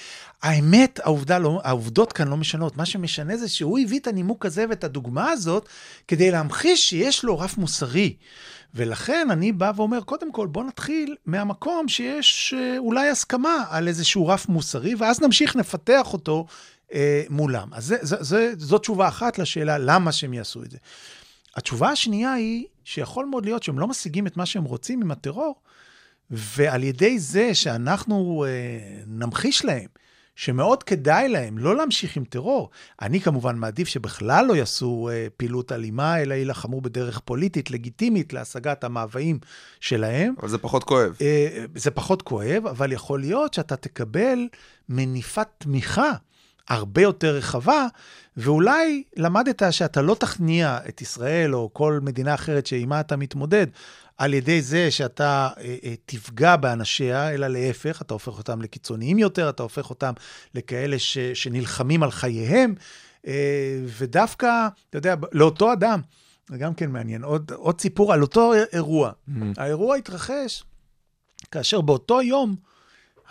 [0.43, 2.77] האמת, העובדה לא, העובדות כאן לא משנות.
[2.77, 5.69] מה שמשנה זה שהוא הביא את הנימוק הזה ואת הדוגמה הזאת,
[6.09, 8.15] כדי להמחיש שיש לו רף מוסרי.
[8.75, 14.27] ולכן אני בא ואומר, קודם כל, בוא נתחיל מהמקום שיש אה, אולי הסכמה על איזשהו
[14.27, 16.47] רף מוסרי, ואז נמשיך, נפתח אותו
[16.95, 17.75] אה, מולם.
[17.75, 20.79] אז זה, זה, זה, זו תשובה אחת לשאלה למה שהם יעשו את זה.
[21.57, 25.55] התשובה השנייה היא שיכול מאוד להיות שהם לא משיגים את מה שהם רוצים עם הטרור,
[26.31, 28.51] ועל ידי זה שאנחנו אה,
[29.07, 29.89] נמחיש להם
[30.37, 32.71] שמאוד כדאי להם לא להמשיך עם טרור.
[33.03, 38.85] אני כמובן מעדיף שבכלל לא יעשו אה, פעילות אלימה, אלא יילחמו בדרך פוליטית לגיטימית להשגת
[38.85, 39.39] המאוויים
[39.81, 40.35] שלהם.
[40.41, 41.17] אבל זה פחות כואב.
[41.21, 44.39] אה, זה פחות כואב, אבל יכול להיות שאתה תקבל
[44.89, 46.13] מניפת תמיכה.
[46.69, 47.87] הרבה יותר רחבה,
[48.37, 53.67] ואולי למדת שאתה לא תכניע את ישראל או כל מדינה אחרת שעימה אתה מתמודד
[54.19, 59.49] על ידי זה שאתה אה, אה, תפגע באנשיה, אלא להפך, אתה הופך אותם לקיצוניים יותר,
[59.49, 60.13] אתה הופך אותם
[60.55, 62.75] לכאלה ש, שנלחמים על חייהם,
[63.27, 66.01] אה, ודווקא, אתה יודע, לאותו אדם,
[66.49, 69.11] זה גם כן מעניין, עוד, עוד סיפור על אותו אירוע.
[69.11, 69.33] Mm-hmm.
[69.57, 70.65] האירוע התרחש
[71.51, 72.57] כאשר באותו יום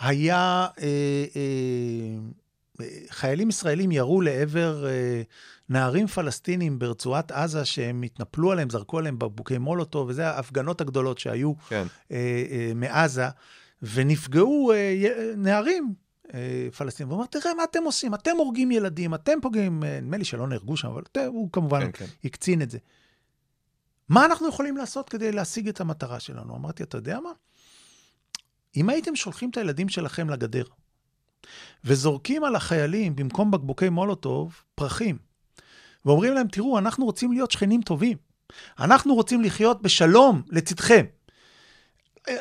[0.00, 0.66] היה...
[0.78, 2.43] אה, אה,
[3.10, 5.22] חיילים ישראלים ירו לעבר אה,
[5.68, 11.52] נערים פלסטינים ברצועת עזה שהם התנפלו עליהם, זרקו עליהם בקבוקי מולוטו, וזה ההפגנות הגדולות שהיו
[11.68, 11.86] כן.
[12.12, 13.26] אה, אה, מעזה,
[13.82, 14.72] ונפגעו
[15.36, 15.94] נערים
[16.76, 17.10] פלסטינים.
[17.12, 20.76] הוא אמר, תראה מה אתם עושים, אתם הורגים ילדים, אתם פוגעים, נדמה לי שלא נהרגו
[20.76, 22.04] שם, אבל הוא כמובן כן, כן.
[22.24, 22.78] הקצין את זה.
[24.08, 26.56] מה אנחנו יכולים לעשות כדי להשיג את המטרה שלנו?
[26.56, 27.30] אמרתי, אתה יודע מה?
[28.76, 30.64] אם הייתם שולחים את הילדים שלכם לגדר,
[31.84, 35.18] וזורקים על החיילים, במקום בקבוקי מולוטוב, פרחים.
[36.04, 38.16] ואומרים להם, תראו, אנחנו רוצים להיות שכנים טובים.
[38.78, 41.04] אנחנו רוצים לחיות בשלום לצדכם.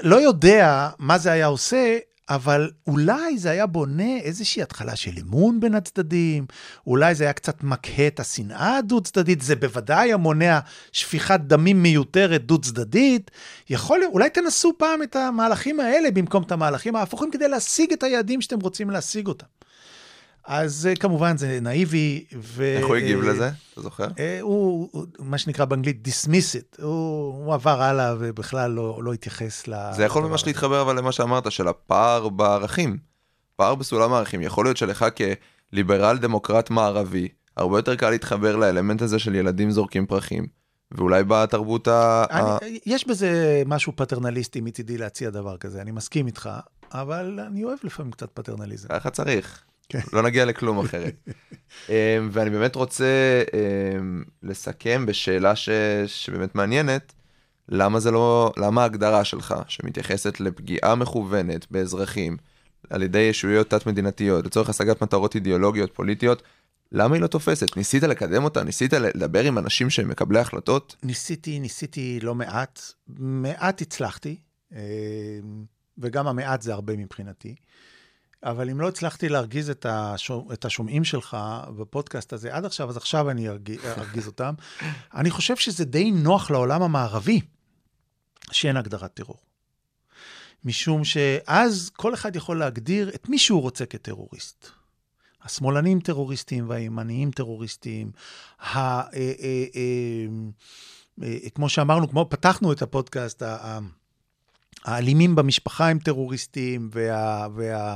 [0.01, 1.97] לא יודע מה זה היה עושה,
[2.29, 6.45] אבל אולי זה היה בונה איזושהי התחלה של אמון בין הצדדים,
[6.87, 10.59] אולי זה היה קצת מקהה את השנאה הדו-צדדית, זה בוודאי היה מונע
[10.91, 13.31] שפיכת דמים מיותרת דו-צדדית.
[13.69, 18.41] יכול אולי תנסו פעם את המהלכים האלה במקום את המהלכים ההפוכים כדי להשיג את היעדים
[18.41, 19.45] שאתם רוצים להשיג אותם.
[20.45, 22.25] אז אה, כמובן זה נאיבי.
[22.35, 22.63] ו...
[22.77, 23.51] איך הוא הגיב uh, לזה?
[23.73, 24.07] אתה זוכר?
[24.41, 26.81] הוא, הוא, מה שנקרא באנגלית, dismiss it.
[26.81, 29.73] הוא, הוא עבר הלאה ובכלל לא, לא התייחס ל...
[29.91, 32.97] זה יכול ממש להתחבר אבל למה שאמרת, של הפער בערכים.
[33.55, 34.41] פער בסולם הערכים.
[34.41, 35.05] יכול להיות שלך
[35.71, 37.27] כליברל דמוקרט מערבי,
[37.57, 40.47] הרבה יותר קל להתחבר לאלמנט הזה של ילדים זורקים פרחים.
[40.91, 42.25] ואולי בתרבות ה...
[42.31, 46.49] אני, יש בזה משהו פטרנליסטי מצידי להציע דבר כזה, אני מסכים איתך,
[46.91, 48.87] אבל אני אוהב לפעמים קצת פטרנליזם.
[48.89, 49.63] ככה צריך.
[49.89, 49.99] כן.
[50.13, 51.15] לא נגיע לכלום אחרת.
[51.89, 51.93] אמ,
[52.31, 55.69] ואני באמת רוצה אמ, לסכם בשאלה ש...
[56.07, 57.13] שבאמת מעניינת,
[57.69, 62.37] למה זה לא, למה ההגדרה שלך, שמתייחסת לפגיעה מכוונת באזרחים
[62.89, 66.43] על ידי ישויות תת-מדינתיות, לצורך השגת מטרות אידיאולוגיות, פוליטיות,
[66.91, 67.77] למה היא לא תופסת?
[67.77, 68.63] ניסית לקדם אותה?
[68.63, 70.95] ניסית לדבר עם אנשים שהם מקבלי החלטות?
[71.03, 72.81] ניסיתי, ניסיתי לא מעט.
[73.17, 74.35] מעט הצלחתי,
[74.71, 74.77] אמ,
[75.97, 77.55] וגם המעט זה הרבה מבחינתי.
[78.43, 81.37] אבל אם לא הצלחתי להרגיז את, השומע, את השומעים שלך
[81.77, 84.53] בפודקאסט הזה עד עכשיו, אז עכשיו אני ארגיז, ארגיז אותם.
[85.15, 87.41] אני חושב שזה די נוח לעולם המערבי
[88.51, 89.37] שאין הגדרת טרור.
[90.65, 94.69] משום שאז כל אחד יכול להגדיר את מי שהוא רוצה כטרוריסט.
[95.43, 98.11] השמאלנים טרוריסטים והימניים טרוריסטים,
[98.59, 99.65] ה, אה, אה,
[101.23, 103.43] אה, כמו שאמרנו, כמו פתחנו את הפודקאסט,
[104.85, 107.95] האלימים במשפחה הם טרוריסטים, וה, וה,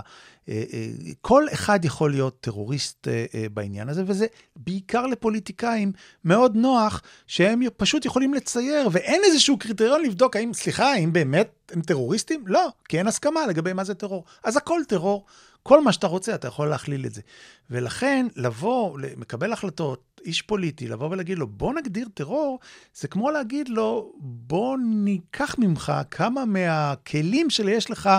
[0.49, 0.88] אה, אה,
[1.21, 4.25] כל אחד יכול להיות טרוריסט אה, בעניין הזה, וזה
[4.55, 5.91] בעיקר לפוליטיקאים
[6.25, 11.81] מאוד נוח, שהם פשוט יכולים לצייר, ואין איזשהו קריטריון לבדוק האם, סליחה, האם באמת הם
[11.81, 12.43] טרוריסטים?
[12.47, 14.23] לא, כי אין הסכמה לגבי מה זה טרור.
[14.43, 15.25] אז הכל טרור.
[15.63, 17.21] כל מה שאתה רוצה, אתה יכול להכליל את זה.
[17.69, 22.59] ולכן, לבוא, מקבל החלטות, איש פוליטי, לבוא ולהגיד לו, בוא נגדיר טרור,
[22.93, 28.09] זה כמו להגיד לו, בוא ניקח ממך כמה מהכלים שיש לך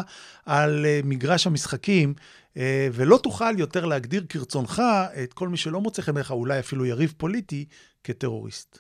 [0.47, 2.15] על אה, מגרש המשחקים,
[2.57, 4.83] אה, ולא תוכל יותר להגדיר כרצונך
[5.23, 7.65] את כל מי שלא מוצא חן בעיניך, אולי אפילו יריב פוליטי,
[8.05, 8.79] כטרוריסט.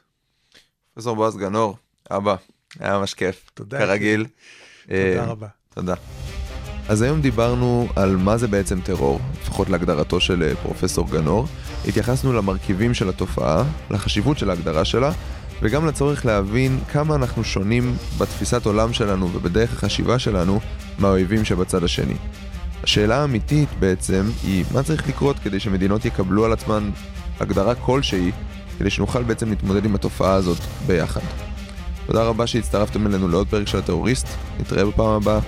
[0.95, 1.77] פרופסור בועז גנור,
[2.11, 2.37] אבא,
[2.79, 3.51] היה ממש כיף.
[3.55, 3.79] תודה.
[3.79, 4.27] כרגיל.
[4.83, 5.49] תודה אה, רבה.
[5.75, 5.95] תודה.
[6.89, 11.47] אז היום דיברנו על מה זה בעצם טרור, לפחות להגדרתו של אה, פרופסור גנור.
[11.89, 15.11] התייחסנו למרכיבים של התופעה, לחשיבות של ההגדרה שלה,
[15.63, 20.61] וגם לצורך להבין כמה אנחנו שונים בתפיסת עולם שלנו ובדרך החשיבה שלנו
[20.99, 22.15] מהאויבים שבצד השני.
[22.83, 26.91] השאלה האמיתית בעצם היא מה צריך לקרות כדי שמדינות יקבלו על עצמן
[27.41, 28.33] הגדרה כלשהי,
[28.79, 31.21] כדי שנוכל בעצם להתמודד עם התופעה הזאת ביחד.
[32.07, 34.27] תודה רבה שהצטרפתם אלינו לעוד פרק של הטרוריסט,
[34.61, 35.41] נתראה בפעם הבאה.